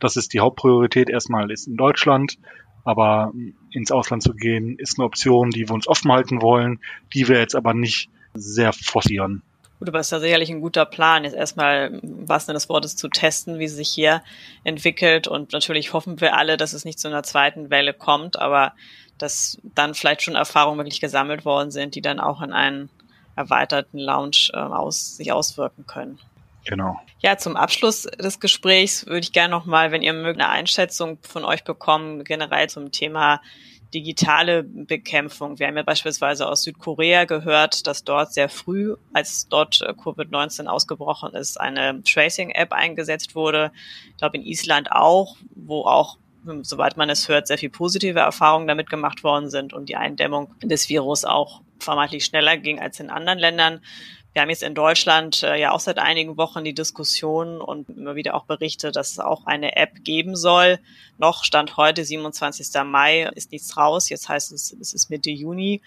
Das 0.00 0.16
ist 0.16 0.32
die 0.32 0.40
Hauptpriorität. 0.40 1.08
Erstmal 1.10 1.50
ist 1.50 1.66
in 1.66 1.76
Deutschland, 1.76 2.38
aber 2.84 3.32
ins 3.70 3.92
Ausland 3.92 4.22
zu 4.22 4.34
gehen, 4.34 4.76
ist 4.78 4.98
eine 4.98 5.06
Option, 5.06 5.50
die 5.50 5.68
wir 5.68 5.74
uns 5.74 5.86
offen 5.86 6.10
halten 6.10 6.42
wollen, 6.42 6.80
die 7.14 7.28
wir 7.28 7.38
jetzt 7.38 7.54
aber 7.54 7.74
nicht 7.74 8.10
sehr 8.34 8.72
forcieren. 8.72 9.42
Gut, 9.80 9.88
aber 9.88 9.98
es 9.98 10.08
ist 10.08 10.12
ja 10.12 10.20
sicherlich 10.20 10.50
ein 10.50 10.60
guter 10.60 10.84
Plan, 10.84 11.24
jetzt 11.24 11.34
erstmal, 11.34 11.98
was 12.02 12.44
denn 12.44 12.52
das 12.52 12.68
Wort 12.68 12.84
ist, 12.84 12.98
zu 12.98 13.08
testen, 13.08 13.58
wie 13.58 13.64
es 13.64 13.74
sich 13.74 13.88
hier 13.88 14.22
entwickelt. 14.62 15.26
Und 15.26 15.54
natürlich 15.54 15.94
hoffen 15.94 16.20
wir 16.20 16.36
alle, 16.36 16.58
dass 16.58 16.74
es 16.74 16.84
nicht 16.84 17.00
zu 17.00 17.08
einer 17.08 17.22
zweiten 17.22 17.70
Welle 17.70 17.94
kommt, 17.94 18.38
aber 18.38 18.74
dass 19.16 19.58
dann 19.62 19.94
vielleicht 19.94 20.20
schon 20.20 20.34
Erfahrungen 20.34 20.78
wirklich 20.78 21.00
gesammelt 21.00 21.46
worden 21.46 21.70
sind, 21.70 21.94
die 21.94 22.02
dann 22.02 22.20
auch 22.20 22.42
in 22.42 22.52
einen 22.52 22.90
erweiterten 23.36 23.98
Lounge 23.98 24.50
äh, 24.52 24.58
aus, 24.58 25.16
sich 25.16 25.32
auswirken 25.32 25.86
können. 25.86 26.18
Genau. 26.66 27.00
Ja, 27.20 27.38
zum 27.38 27.56
Abschluss 27.56 28.02
des 28.02 28.38
Gesprächs 28.38 29.06
würde 29.06 29.20
ich 29.20 29.32
gerne 29.32 29.50
nochmal, 29.50 29.92
wenn 29.92 30.02
ihr 30.02 30.12
mögt, 30.12 30.38
eine 30.38 30.50
Einschätzung 30.50 31.16
von 31.22 31.46
euch 31.46 31.64
bekommen, 31.64 32.22
generell 32.24 32.68
zum 32.68 32.92
Thema 32.92 33.40
digitale 33.94 34.62
Bekämpfung. 34.62 35.58
Wir 35.58 35.66
haben 35.66 35.76
ja 35.76 35.82
beispielsweise 35.82 36.48
aus 36.48 36.62
Südkorea 36.62 37.24
gehört, 37.24 37.86
dass 37.86 38.04
dort 38.04 38.32
sehr 38.32 38.48
früh, 38.48 38.96
als 39.12 39.48
dort 39.48 39.82
äh, 39.82 39.92
Covid-19 39.92 40.66
ausgebrochen 40.66 41.34
ist, 41.34 41.60
eine 41.60 42.02
Tracing-App 42.02 42.72
eingesetzt 42.72 43.34
wurde. 43.34 43.72
Ich 44.10 44.16
glaube 44.18 44.36
in 44.36 44.44
Island 44.44 44.92
auch, 44.92 45.36
wo 45.54 45.82
auch 45.82 46.18
soweit 46.62 46.96
man 46.96 47.10
es 47.10 47.28
hört, 47.28 47.46
sehr 47.46 47.58
viel 47.58 47.70
positive 47.70 48.18
Erfahrungen 48.18 48.66
damit 48.66 48.88
gemacht 48.88 49.22
worden 49.24 49.50
sind 49.50 49.72
und 49.72 49.88
die 49.88 49.96
Eindämmung 49.96 50.54
des 50.62 50.88
Virus 50.88 51.24
auch 51.24 51.60
vermeintlich 51.78 52.24
schneller 52.24 52.56
ging 52.56 52.80
als 52.80 53.00
in 53.00 53.10
anderen 53.10 53.38
Ländern. 53.38 53.80
Wir 54.32 54.42
haben 54.42 54.50
jetzt 54.50 54.62
in 54.62 54.74
Deutschland 54.74 55.42
äh, 55.42 55.56
ja 55.56 55.72
auch 55.72 55.80
seit 55.80 55.98
einigen 55.98 56.36
Wochen 56.36 56.62
die 56.62 56.74
Diskussion 56.74 57.60
und 57.60 57.88
immer 57.88 58.14
wieder 58.14 58.34
auch 58.34 58.44
Berichte, 58.44 58.92
dass 58.92 59.10
es 59.12 59.18
auch 59.18 59.46
eine 59.46 59.76
App 59.76 60.04
geben 60.04 60.36
soll. 60.36 60.78
Noch 61.18 61.44
stand 61.44 61.76
heute, 61.76 62.04
27. 62.04 62.68
Mai, 62.84 63.28
ist 63.34 63.50
nichts 63.50 63.76
raus. 63.76 64.08
Jetzt 64.08 64.28
heißt 64.28 64.52
es, 64.52 64.72
es 64.80 64.92
ist 64.92 65.10
Mitte 65.10 65.30
Juni. 65.30 65.82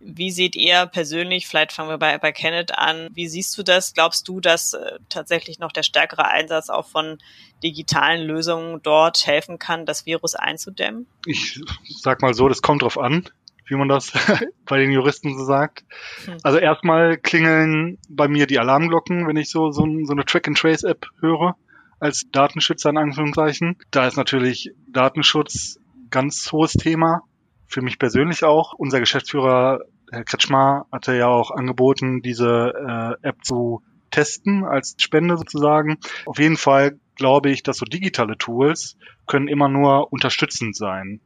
Wie 0.00 0.32
seht 0.32 0.56
ihr 0.56 0.86
persönlich, 0.86 1.46
vielleicht 1.46 1.72
fangen 1.72 1.88
wir 1.88 1.96
bei, 1.96 2.18
bei 2.18 2.32
Kenneth 2.32 2.76
an, 2.76 3.08
wie 3.14 3.26
siehst 3.26 3.56
du 3.56 3.62
das? 3.62 3.94
Glaubst 3.94 4.28
du, 4.28 4.40
dass 4.40 4.74
äh, 4.74 4.98
tatsächlich 5.08 5.60
noch 5.60 5.72
der 5.72 5.82
stärkere 5.82 6.26
Einsatz 6.26 6.68
auch 6.68 6.86
von 6.86 7.18
digitalen 7.62 8.26
Lösungen 8.26 8.82
dort 8.82 9.26
helfen 9.26 9.58
kann, 9.58 9.86
das 9.86 10.04
Virus 10.04 10.34
einzudämmen? 10.34 11.06
Ich 11.24 11.62
sag 12.02 12.20
mal 12.20 12.34
so, 12.34 12.48
das 12.48 12.60
kommt 12.60 12.82
drauf 12.82 12.98
an, 12.98 13.30
wie 13.66 13.76
man 13.76 13.88
das 13.88 14.12
bei 14.66 14.78
den 14.78 14.92
Juristen 14.92 15.36
so 15.36 15.44
sagt. 15.44 15.84
Hm. 16.24 16.36
Also 16.42 16.58
erstmal 16.58 17.16
klingeln 17.16 17.98
bei 18.08 18.28
mir 18.28 18.46
die 18.46 18.58
Alarmglocken, 18.58 19.26
wenn 19.26 19.36
ich 19.36 19.50
so, 19.50 19.70
so, 19.70 19.86
so 20.04 20.12
eine 20.12 20.24
Track-and-Trace-App 20.24 21.06
höre 21.20 21.56
als 22.00 22.24
Datenschützer 22.30 22.90
in 22.90 22.98
Anführungszeichen. 22.98 23.76
Da 23.90 24.06
ist 24.06 24.16
natürlich 24.16 24.72
Datenschutz 24.88 25.78
ganz 26.10 26.50
hohes 26.52 26.72
Thema. 26.72 27.22
Für 27.66 27.82
mich 27.82 27.98
persönlich 27.98 28.44
auch. 28.44 28.74
Unser 28.74 29.00
Geschäftsführer 29.00 29.80
Herr 30.10 30.24
Kretschmar 30.24 30.86
hatte 30.92 31.16
ja 31.16 31.26
auch 31.26 31.50
angeboten, 31.50 32.20
diese 32.22 33.18
äh, 33.22 33.26
App 33.28 33.44
zu 33.44 33.82
testen 34.10 34.64
als 34.64 34.94
Spende 34.98 35.36
sozusagen. 35.36 35.98
Auf 36.26 36.38
jeden 36.38 36.56
Fall 36.56 36.98
glaube 37.16 37.50
ich, 37.50 37.62
dass 37.62 37.78
so 37.78 37.84
digitale 37.84 38.36
Tools 38.38 38.96
können 39.26 39.48
immer 39.48 39.68
nur 39.68 40.12
unterstützend 40.12 40.76
sein. 40.76 41.20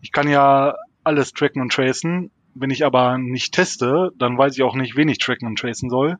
Ich 0.00 0.12
kann 0.12 0.28
ja 0.28 0.74
alles 1.10 1.32
tracken 1.32 1.60
und 1.60 1.72
tracen. 1.72 2.30
Wenn 2.54 2.70
ich 2.70 2.84
aber 2.84 3.18
nicht 3.18 3.52
teste, 3.52 4.12
dann 4.16 4.38
weiß 4.38 4.56
ich 4.56 4.62
auch 4.62 4.76
nicht, 4.76 4.96
wen 4.96 5.08
ich 5.08 5.18
tracken 5.18 5.46
und 5.46 5.58
tracen 5.58 5.90
soll. 5.90 6.16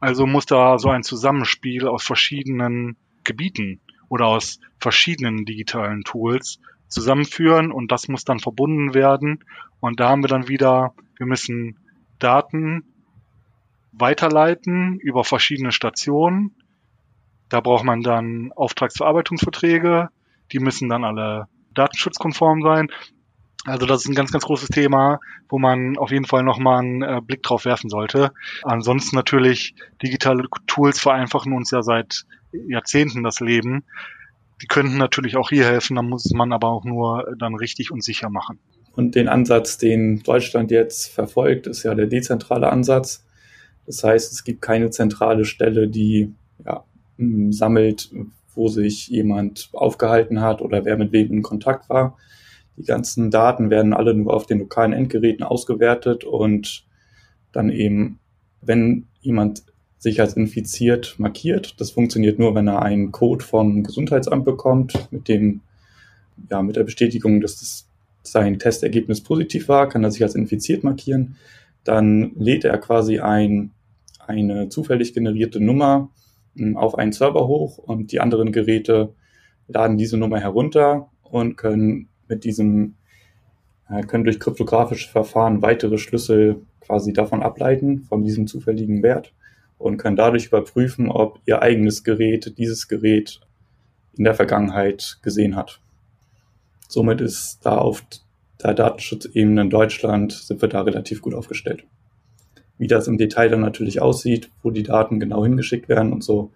Also 0.00 0.26
muss 0.26 0.46
da 0.46 0.78
so 0.78 0.88
ein 0.90 1.02
Zusammenspiel 1.02 1.86
aus 1.86 2.02
verschiedenen 2.02 2.96
Gebieten 3.24 3.80
oder 4.08 4.26
aus 4.26 4.58
verschiedenen 4.80 5.44
digitalen 5.44 6.02
Tools 6.02 6.58
zusammenführen 6.88 7.70
und 7.72 7.92
das 7.92 8.08
muss 8.08 8.24
dann 8.24 8.40
verbunden 8.40 8.94
werden. 8.94 9.44
Und 9.80 10.00
da 10.00 10.08
haben 10.08 10.22
wir 10.22 10.28
dann 10.28 10.48
wieder, 10.48 10.94
wir 11.16 11.26
müssen 11.26 11.78
Daten 12.18 12.84
weiterleiten 13.92 14.98
über 14.98 15.24
verschiedene 15.24 15.72
Stationen. 15.72 16.54
Da 17.48 17.60
braucht 17.60 17.84
man 17.84 18.02
dann 18.02 18.50
Auftragsverarbeitungsverträge, 18.52 20.08
die 20.52 20.58
müssen 20.58 20.88
dann 20.88 21.04
alle 21.04 21.48
datenschutzkonform 21.74 22.62
sein. 22.62 22.88
Also 23.64 23.86
das 23.86 24.02
ist 24.02 24.08
ein 24.08 24.14
ganz, 24.14 24.32
ganz 24.32 24.44
großes 24.44 24.70
Thema, 24.70 25.20
wo 25.48 25.58
man 25.58 25.96
auf 25.96 26.10
jeden 26.10 26.24
Fall 26.24 26.42
nochmal 26.42 26.80
einen 26.80 27.02
äh, 27.02 27.20
Blick 27.24 27.42
drauf 27.42 27.64
werfen 27.64 27.88
sollte. 27.88 28.32
Ansonsten 28.62 29.14
natürlich, 29.14 29.74
digitale 30.02 30.44
Tools 30.66 30.98
vereinfachen 30.98 31.52
uns 31.52 31.70
ja 31.70 31.82
seit 31.82 32.24
Jahrzehnten 32.52 33.22
das 33.22 33.40
Leben. 33.40 33.84
Die 34.60 34.66
könnten 34.66 34.98
natürlich 34.98 35.36
auch 35.36 35.50
hier 35.50 35.64
helfen, 35.64 35.96
da 35.96 36.02
muss 36.02 36.30
man 36.32 36.52
aber 36.52 36.68
auch 36.68 36.84
nur 36.84 37.34
dann 37.38 37.54
richtig 37.54 37.90
und 37.90 38.02
sicher 38.02 38.30
machen. 38.30 38.58
Und 38.94 39.14
den 39.14 39.28
Ansatz, 39.28 39.78
den 39.78 40.22
Deutschland 40.22 40.70
jetzt 40.70 41.08
verfolgt, 41.08 41.66
ist 41.66 41.82
ja 41.82 41.94
der 41.94 42.06
dezentrale 42.06 42.70
Ansatz. 42.70 43.24
Das 43.86 44.04
heißt, 44.04 44.32
es 44.32 44.44
gibt 44.44 44.60
keine 44.60 44.90
zentrale 44.90 45.44
Stelle, 45.44 45.88
die 45.88 46.34
ja, 46.64 46.84
sammelt, 47.50 48.10
wo 48.54 48.68
sich 48.68 49.08
jemand 49.08 49.70
aufgehalten 49.72 50.40
hat 50.40 50.60
oder 50.60 50.84
wer 50.84 50.96
mit 50.96 51.12
wem 51.12 51.32
in 51.32 51.42
Kontakt 51.42 51.88
war. 51.88 52.18
Die 52.76 52.84
ganzen 52.84 53.30
Daten 53.30 53.70
werden 53.70 53.92
alle 53.92 54.14
nur 54.14 54.34
auf 54.34 54.46
den 54.46 54.60
lokalen 54.60 54.92
Endgeräten 54.92 55.44
ausgewertet 55.44 56.24
und 56.24 56.84
dann 57.52 57.70
eben, 57.70 58.18
wenn 58.60 59.06
jemand 59.20 59.64
sich 59.98 60.20
als 60.20 60.34
infiziert 60.34 61.14
markiert. 61.18 61.80
Das 61.80 61.92
funktioniert 61.92 62.38
nur, 62.38 62.54
wenn 62.54 62.66
er 62.66 62.82
einen 62.82 63.12
Code 63.12 63.44
vom 63.44 63.84
Gesundheitsamt 63.84 64.44
bekommt, 64.44 65.08
mit 65.12 65.28
dem, 65.28 65.60
ja, 66.50 66.62
mit 66.62 66.76
der 66.76 66.84
Bestätigung, 66.84 67.40
dass 67.40 67.60
das 67.60 67.88
sein 68.22 68.58
Testergebnis 68.58 69.22
positiv 69.22 69.68
war, 69.68 69.88
kann 69.88 70.02
er 70.02 70.10
sich 70.10 70.22
als 70.22 70.34
infiziert 70.34 70.82
markieren. 70.82 71.36
Dann 71.84 72.32
lädt 72.36 72.64
er 72.64 72.78
quasi 72.78 73.20
ein, 73.20 73.72
eine 74.18 74.68
zufällig 74.68 75.14
generierte 75.14 75.60
Nummer 75.60 76.10
hm, 76.56 76.76
auf 76.76 76.96
einen 76.96 77.12
Server 77.12 77.46
hoch 77.46 77.78
und 77.78 78.12
die 78.12 78.20
anderen 78.20 78.52
Geräte 78.52 79.14
laden 79.68 79.98
diese 79.98 80.16
Nummer 80.16 80.40
herunter 80.40 81.10
und 81.22 81.56
können 81.56 82.08
mit 82.32 82.44
diesem, 82.44 82.94
äh, 83.90 84.02
können 84.02 84.24
durch 84.24 84.40
kryptografische 84.40 85.10
Verfahren 85.10 85.60
weitere 85.60 85.98
Schlüssel 85.98 86.62
quasi 86.80 87.12
davon 87.12 87.42
ableiten, 87.42 88.04
von 88.04 88.22
diesem 88.22 88.46
zufälligen 88.46 89.02
Wert 89.02 89.34
und 89.78 89.98
können 89.98 90.16
dadurch 90.16 90.46
überprüfen, 90.46 91.10
ob 91.10 91.40
ihr 91.44 91.60
eigenes 91.60 92.04
Gerät 92.04 92.56
dieses 92.56 92.88
Gerät 92.88 93.40
in 94.16 94.24
der 94.24 94.34
Vergangenheit 94.34 95.18
gesehen 95.22 95.56
hat. 95.56 95.80
Somit 96.88 97.20
ist 97.20 97.60
da 97.62 97.78
auf 97.78 98.02
der 98.62 98.74
Datenschutzebene 98.74 99.60
in 99.60 99.70
Deutschland 99.70 100.32
sind 100.32 100.62
wir 100.62 100.68
da 100.68 100.82
relativ 100.82 101.20
gut 101.20 101.34
aufgestellt. 101.34 101.84
Wie 102.78 102.86
das 102.86 103.08
im 103.08 103.18
Detail 103.18 103.48
dann 103.48 103.60
natürlich 103.60 104.00
aussieht, 104.00 104.50
wo 104.62 104.70
die 104.70 104.82
Daten 104.82 105.20
genau 105.20 105.44
hingeschickt 105.44 105.88
werden 105.88 106.12
und 106.12 106.22
so, 106.24 106.52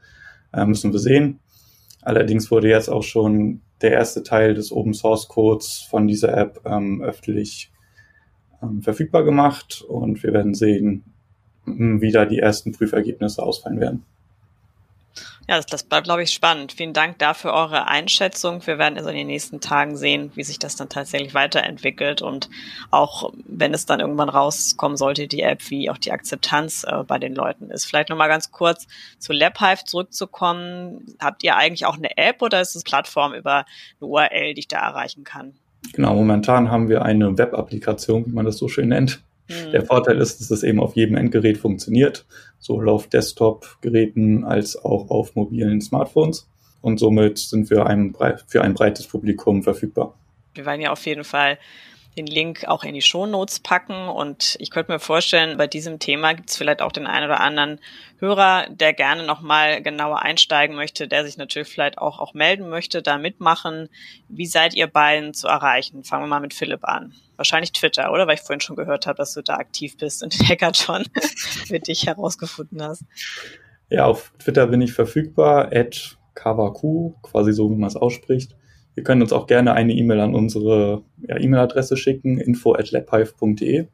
äh, 0.53 0.65
müssen 0.65 0.93
wir 0.93 1.01
sehen. 1.01 1.41
Allerdings 2.07 2.53
wurde 2.53 2.69
jetzt 2.69 2.89
auch 2.89 3.03
schon 3.03 3.63
der 3.83 3.91
erste 3.91 4.23
Teil 4.23 4.55
des 4.55 4.71
Open 4.71 4.95
Source 4.95 5.27
Codes 5.27 5.85
von 5.91 6.07
dieser 6.07 6.39
App 6.39 6.61
ähm, 6.65 7.03
öffentlich 7.03 7.73
ähm, 8.63 8.81
verfügbar 8.81 9.25
gemacht 9.25 9.83
und 9.83 10.23
wir 10.23 10.33
werden 10.33 10.55
sehen, 10.55 11.03
wie 11.65 12.13
da 12.13 12.25
die 12.25 12.39
ersten 12.39 12.71
Prüfergebnisse 12.71 13.43
ausfallen 13.43 13.81
werden. 13.81 14.05
Ja, 15.49 15.57
das, 15.57 15.67
das 15.67 15.85
bleibt, 15.85 16.05
glaube 16.05 16.23
ich, 16.23 16.33
spannend. 16.33 16.73
Vielen 16.73 16.93
Dank 16.93 17.19
dafür 17.19 17.53
eure 17.53 17.87
Einschätzung. 17.87 18.67
Wir 18.67 18.79
werden 18.79 18.97
also 18.97 19.11
in 19.11 19.17
den 19.17 19.29
nächsten 19.29 19.61
Tagen 19.61 19.97
sehen, 19.97 20.33
wie 20.35 20.43
sich 20.43 20.59
das 20.59 20.77
dann 20.77 20.89
tatsächlich 20.89 21.35
weiterentwickelt 21.35 22.21
und 22.21 22.51
auch, 22.91 23.33
wenn 23.47 23.73
es 23.73 23.87
dann 23.87 24.01
irgendwann 24.01 24.29
rauskommen 24.29 24.97
sollte, 24.97 25.29
die 25.29 25.43
App, 25.43 25.71
wie 25.71 25.89
auch 25.89 25.99
die 25.99 26.13
Akzeptanz 26.13 26.85
äh, 26.85 27.05
bei 27.05 27.19
den 27.19 27.35
Leuten 27.35 27.71
ist. 27.71 27.85
Vielleicht 27.85 28.09
nochmal 28.09 28.29
ganz 28.29 28.51
kurz 28.51 28.87
zu 29.19 29.33
LabHive 29.33 29.85
zurückzukommen. 29.85 31.17
Habt 31.21 31.45
ihr 31.45 31.57
eigentlich 31.57 31.87
auch 31.87 31.97
eine 31.97 32.17
App 32.17 32.43
oder 32.43 32.61
ist 32.61 32.75
es 32.75 32.83
Plattform 32.83 33.33
über 33.33 33.65
eine 34.01 34.09
URL, 34.09 34.55
die 34.55 34.61
ich 34.61 34.69
da 34.69 34.79
erreichen 34.79 35.23
kann? 35.23 35.55
Genau, 35.93 36.15
momentan 36.15 36.71
haben 36.71 36.89
wir 36.89 37.03
eine 37.03 37.39
Web-Applikation, 37.39 38.27
wie 38.27 38.33
man 38.33 38.45
das 38.45 38.59
so 38.59 38.69
schön 38.69 38.89
nennt. 38.89 39.23
Mhm. 39.49 39.73
Der 39.73 39.85
Vorteil 39.85 40.21
ist, 40.21 40.41
dass 40.41 40.51
es 40.51 40.63
eben 40.63 40.81
auf 40.81 40.97
jedem 40.97 41.17
Endgerät 41.17 41.59
funktioniert, 41.59 42.27
sowohl 42.59 42.89
auf 42.89 43.09
Desktop-Geräten 43.09 44.45
als 44.45 44.77
auch 44.77 45.11
auf 45.11 45.35
mobilen 45.35 45.81
Smartphones. 45.81 46.49
Und 46.81 46.99
somit 46.99 47.39
sind 47.39 47.71
wir 47.71 47.87
einem, 47.87 48.15
für 48.47 48.63
ein 48.63 48.75
breites 48.75 49.07
Publikum 49.07 49.63
verfügbar. 49.63 50.15
Wir 50.55 50.67
werden 50.67 50.81
ja 50.81 50.93
auf 50.93 51.05
jeden 51.07 51.25
Fall 51.25 51.59
den 52.17 52.27
Link 52.27 52.67
auch 52.67 52.83
in 52.85 52.95
die 52.95 53.03
Shownotes 53.03 53.61
packen. 53.61 54.09
Und 54.09 54.57
ich 54.59 54.71
könnte 54.71 54.93
mir 54.93 54.99
vorstellen, 54.99 55.59
bei 55.59 55.67
diesem 55.67 55.99
Thema 55.99 56.33
gibt 56.33 56.51
es 56.51 56.57
vielleicht 56.57 56.81
auch 56.81 56.93
den 56.93 57.07
einen 57.07 57.27
oder 57.27 57.41
anderen 57.41 57.79
Hörer, 58.19 58.69
der 58.71 58.95
gerne 58.95 59.25
nochmal 59.25 59.83
genauer 59.83 60.23
einsteigen 60.23 60.75
möchte, 60.75 61.09
der 61.09 61.25
sich 61.25 61.37
natürlich 61.37 61.69
vielleicht 61.69 61.99
auch, 61.99 62.19
auch 62.19 62.33
melden 62.33 62.69
möchte, 62.69 63.03
da 63.03 63.19
mitmachen. 63.19 63.89
Wie 64.29 64.47
seid 64.47 64.75
ihr 64.75 64.87
beiden 64.87 65.35
zu 65.35 65.47
erreichen? 65.49 66.05
Fangen 66.05 66.25
wir 66.25 66.29
mal 66.29 66.41
mit 66.41 66.55
Philipp 66.55 66.85
an. 66.85 67.13
Wahrscheinlich 67.37 67.73
Twitter, 67.73 68.11
oder? 68.11 68.27
Weil 68.27 68.37
ich 68.37 68.41
vorhin 68.41 68.61
schon 68.61 68.77
gehört 68.77 69.07
habe, 69.07 69.19
dass 69.19 69.35
du 69.35 69.43
da 69.43 69.57
aktiv 69.57 69.97
bist 69.99 70.23
und 70.23 70.39
den 70.39 70.49
Hackathon 70.49 71.05
für 71.67 71.81
dich 71.81 72.07
herausgefunden 72.07 72.83
hast. 72.83 73.05
Ja, 73.91 74.07
auf 74.07 74.33
Twitter 74.39 74.67
bin 74.67 74.81
ich 74.81 74.93
verfügbar, 74.93 75.71
at 75.73 76.17
Kawaku, 76.35 77.15
quasi 77.23 77.53
so, 77.53 77.71
wie 77.71 77.77
man 77.77 77.89
es 77.89 77.97
ausspricht. 77.97 78.57
Ihr 78.97 79.05
könnt 79.05 79.21
uns 79.23 79.33
auch 79.33 79.47
gerne 79.47 79.75
eine 79.75 79.93
E-Mail 79.93 80.21
an 80.21 80.35
unsere 80.35 81.03
ja, 81.29 81.39
E-Mail-Adresse 81.39 81.99
schicken, 81.99 82.39
info 82.39 82.75
at 82.75 82.91
labhive.de. 82.91 83.87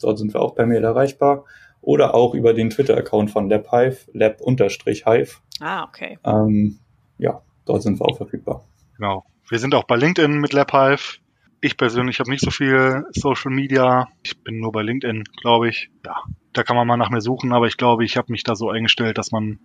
Dort 0.00 0.18
sind 0.18 0.32
wir 0.32 0.40
auch 0.40 0.54
per 0.54 0.66
Mail 0.66 0.84
erreichbar. 0.84 1.44
Oder 1.80 2.14
auch 2.14 2.34
über 2.34 2.54
den 2.54 2.70
Twitter-Account 2.70 3.30
von 3.30 3.48
LabHive, 3.48 4.08
lab-hive. 4.12 5.36
Ah, 5.60 5.84
okay. 5.84 6.18
Ähm, 6.24 6.78
ja, 7.18 7.42
dort 7.64 7.82
sind 7.82 8.00
wir 8.00 8.06
auch 8.06 8.16
verfügbar. 8.16 8.64
Genau. 8.96 9.24
Wir 9.48 9.58
sind 9.58 9.74
auch 9.74 9.84
bei 9.84 9.96
LinkedIn 9.96 10.40
mit 10.40 10.52
LabHive. 10.52 11.18
Ich 11.60 11.76
persönlich 11.76 12.20
habe 12.20 12.30
nicht 12.30 12.44
so 12.44 12.50
viel 12.50 13.04
Social 13.12 13.52
Media. 13.52 14.08
Ich 14.22 14.42
bin 14.42 14.58
nur 14.58 14.72
bei 14.72 14.82
LinkedIn, 14.82 15.24
glaube 15.40 15.68
ich. 15.68 15.90
Ja, 16.04 16.22
da 16.52 16.62
kann 16.62 16.76
man 16.76 16.86
mal 16.86 16.96
nach 16.96 17.10
mir 17.10 17.20
suchen, 17.20 17.52
aber 17.52 17.66
ich 17.66 17.76
glaube, 17.76 18.04
ich 18.04 18.16
habe 18.16 18.32
mich 18.32 18.42
da 18.42 18.54
so 18.54 18.70
eingestellt, 18.70 19.18
dass 19.18 19.32
man 19.32 19.58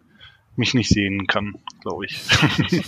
mich 0.56 0.74
nicht 0.74 0.90
sehen 0.90 1.28
kann, 1.28 1.56
glaube 1.82 2.06
ich. 2.06 2.22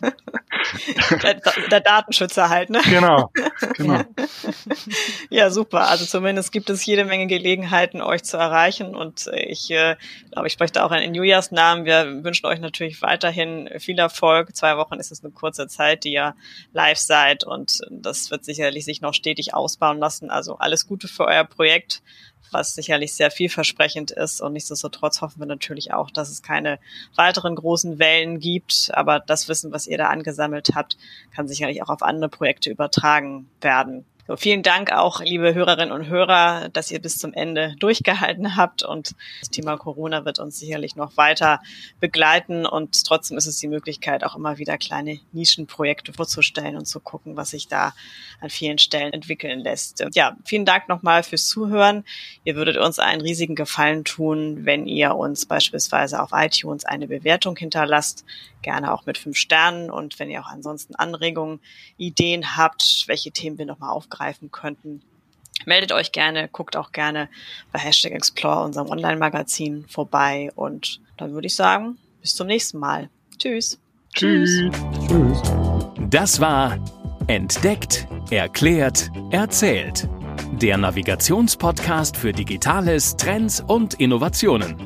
der, 1.22 1.34
der, 1.70 1.80
Datenschützer 1.80 2.48
halt, 2.48 2.70
ne? 2.70 2.80
Genau, 2.84 3.30
genau. 3.76 4.02
Ja. 5.30 5.50
super. 5.50 5.88
Also 5.88 6.04
zumindest 6.04 6.52
gibt 6.52 6.70
es 6.70 6.84
jede 6.84 7.04
Menge 7.04 7.26
Gelegenheiten, 7.26 8.00
euch 8.00 8.24
zu 8.24 8.36
erreichen. 8.36 8.94
Und 8.94 9.28
ich 9.32 9.70
äh, 9.70 9.96
glaube, 10.32 10.46
ich 10.48 10.52
spreche 10.52 10.72
da 10.72 10.84
auch 10.84 10.92
in 10.92 11.14
Julias 11.14 11.50
Namen. 11.50 11.84
Wir 11.84 12.24
wünschen 12.24 12.46
euch 12.46 12.60
natürlich 12.60 13.02
weiterhin 13.02 13.68
viel 13.78 13.98
Erfolg. 13.98 14.54
Zwei 14.56 14.76
Wochen 14.76 14.94
ist 14.94 15.12
es 15.12 15.22
eine 15.22 15.32
kurze 15.32 15.66
Zeit, 15.68 16.04
die 16.04 16.12
ihr 16.12 16.34
live 16.72 16.98
seid. 16.98 17.44
Und 17.44 17.80
das 17.90 18.30
wird 18.30 18.44
sicherlich 18.44 18.84
sich 18.84 19.00
noch 19.00 19.14
stetig 19.14 19.54
ausbauen 19.54 19.98
lassen. 19.98 20.30
Also 20.30 20.58
alles 20.58 20.86
Gute 20.86 21.08
für 21.08 21.24
euer 21.24 21.44
Projekt 21.44 22.02
was 22.50 22.74
sicherlich 22.74 23.14
sehr 23.14 23.30
vielversprechend 23.30 24.10
ist. 24.10 24.40
Und 24.40 24.54
nichtsdestotrotz 24.54 25.20
hoffen 25.20 25.40
wir 25.40 25.46
natürlich 25.46 25.92
auch, 25.92 26.10
dass 26.10 26.30
es 26.30 26.42
keine 26.42 26.78
weiteren 27.14 27.54
großen 27.54 27.98
Wellen 27.98 28.40
gibt. 28.40 28.90
Aber 28.92 29.20
das 29.20 29.48
Wissen, 29.48 29.72
was 29.72 29.86
ihr 29.86 29.98
da 29.98 30.08
angesammelt 30.08 30.70
habt, 30.74 30.96
kann 31.34 31.48
sicherlich 31.48 31.82
auch 31.82 31.88
auf 31.88 32.02
andere 32.02 32.28
Projekte 32.28 32.70
übertragen 32.70 33.48
werden. 33.60 34.04
Vielen 34.36 34.62
Dank 34.62 34.92
auch, 34.92 35.22
liebe 35.22 35.54
Hörerinnen 35.54 35.90
und 35.90 36.06
Hörer, 36.06 36.68
dass 36.68 36.90
ihr 36.90 37.00
bis 37.00 37.16
zum 37.16 37.32
Ende 37.32 37.74
durchgehalten 37.78 38.56
habt 38.56 38.82
und 38.82 39.14
das 39.40 39.48
Thema 39.48 39.78
Corona 39.78 40.26
wird 40.26 40.38
uns 40.38 40.58
sicherlich 40.58 40.96
noch 40.96 41.16
weiter 41.16 41.62
begleiten 41.98 42.66
und 42.66 43.06
trotzdem 43.06 43.38
ist 43.38 43.46
es 43.46 43.56
die 43.56 43.68
Möglichkeit, 43.68 44.24
auch 44.24 44.36
immer 44.36 44.58
wieder 44.58 44.76
kleine 44.76 45.18
Nischenprojekte 45.32 46.12
vorzustellen 46.12 46.76
und 46.76 46.84
zu 46.84 47.00
gucken, 47.00 47.38
was 47.38 47.50
sich 47.50 47.68
da 47.68 47.94
an 48.42 48.50
vielen 48.50 48.76
Stellen 48.76 49.14
entwickeln 49.14 49.60
lässt. 49.60 50.04
Ja, 50.12 50.36
vielen 50.44 50.66
Dank 50.66 50.90
nochmal 50.90 51.22
fürs 51.22 51.48
Zuhören. 51.48 52.04
Ihr 52.44 52.54
würdet 52.54 52.76
uns 52.76 52.98
einen 52.98 53.22
riesigen 53.22 53.54
Gefallen 53.54 54.04
tun, 54.04 54.66
wenn 54.66 54.86
ihr 54.86 55.14
uns 55.14 55.46
beispielsweise 55.46 56.22
auf 56.22 56.32
iTunes 56.34 56.84
eine 56.84 57.08
Bewertung 57.08 57.56
hinterlasst, 57.56 58.26
gerne 58.60 58.92
auch 58.92 59.06
mit 59.06 59.16
fünf 59.16 59.38
Sternen 59.38 59.90
und 59.90 60.18
wenn 60.18 60.30
ihr 60.30 60.42
auch 60.42 60.50
ansonsten 60.50 60.94
Anregungen, 60.96 61.60
Ideen 61.96 62.58
habt, 62.58 63.04
welche 63.06 63.30
Themen 63.30 63.56
wir 63.56 63.64
nochmal 63.64 63.90
aufgreifen 63.90 64.17
aufgreifen 64.18 64.50
könnten. 64.50 65.02
Meldet 65.66 65.92
euch 65.92 66.12
gerne, 66.12 66.48
guckt 66.48 66.76
auch 66.76 66.92
gerne 66.92 67.28
bei 67.72 67.78
Hashtag 67.78 68.12
Explore, 68.12 68.64
unserem 68.64 68.88
Online-Magazin, 68.88 69.84
vorbei. 69.88 70.50
Und 70.54 71.00
dann 71.16 71.32
würde 71.32 71.46
ich 71.46 71.54
sagen, 71.54 71.98
bis 72.20 72.34
zum 72.34 72.46
nächsten 72.46 72.78
Mal. 72.78 73.08
Tschüss. 73.38 73.78
Tschüss. 74.14 74.50
Tschüss. 75.06 75.42
Das 76.10 76.40
war 76.40 76.78
Entdeckt, 77.26 78.06
Erklärt, 78.30 79.10
Erzählt. 79.30 80.08
Der 80.52 80.78
Navigationspodcast 80.78 82.16
für 82.16 82.32
Digitales, 82.32 83.16
Trends 83.16 83.60
und 83.60 83.94
Innovationen. 83.94 84.76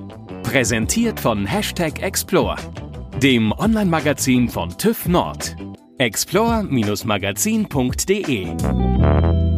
Präsentiert 0.42 1.20
von 1.20 1.46
Hashtag 1.46 2.02
Explore, 2.02 2.56
dem 3.22 3.52
Online-Magazin 3.52 4.48
von 4.48 4.76
TÜV 4.76 5.06
Nord 5.06 5.56
explore-magazin.de 5.98 8.91
Música 9.02 9.51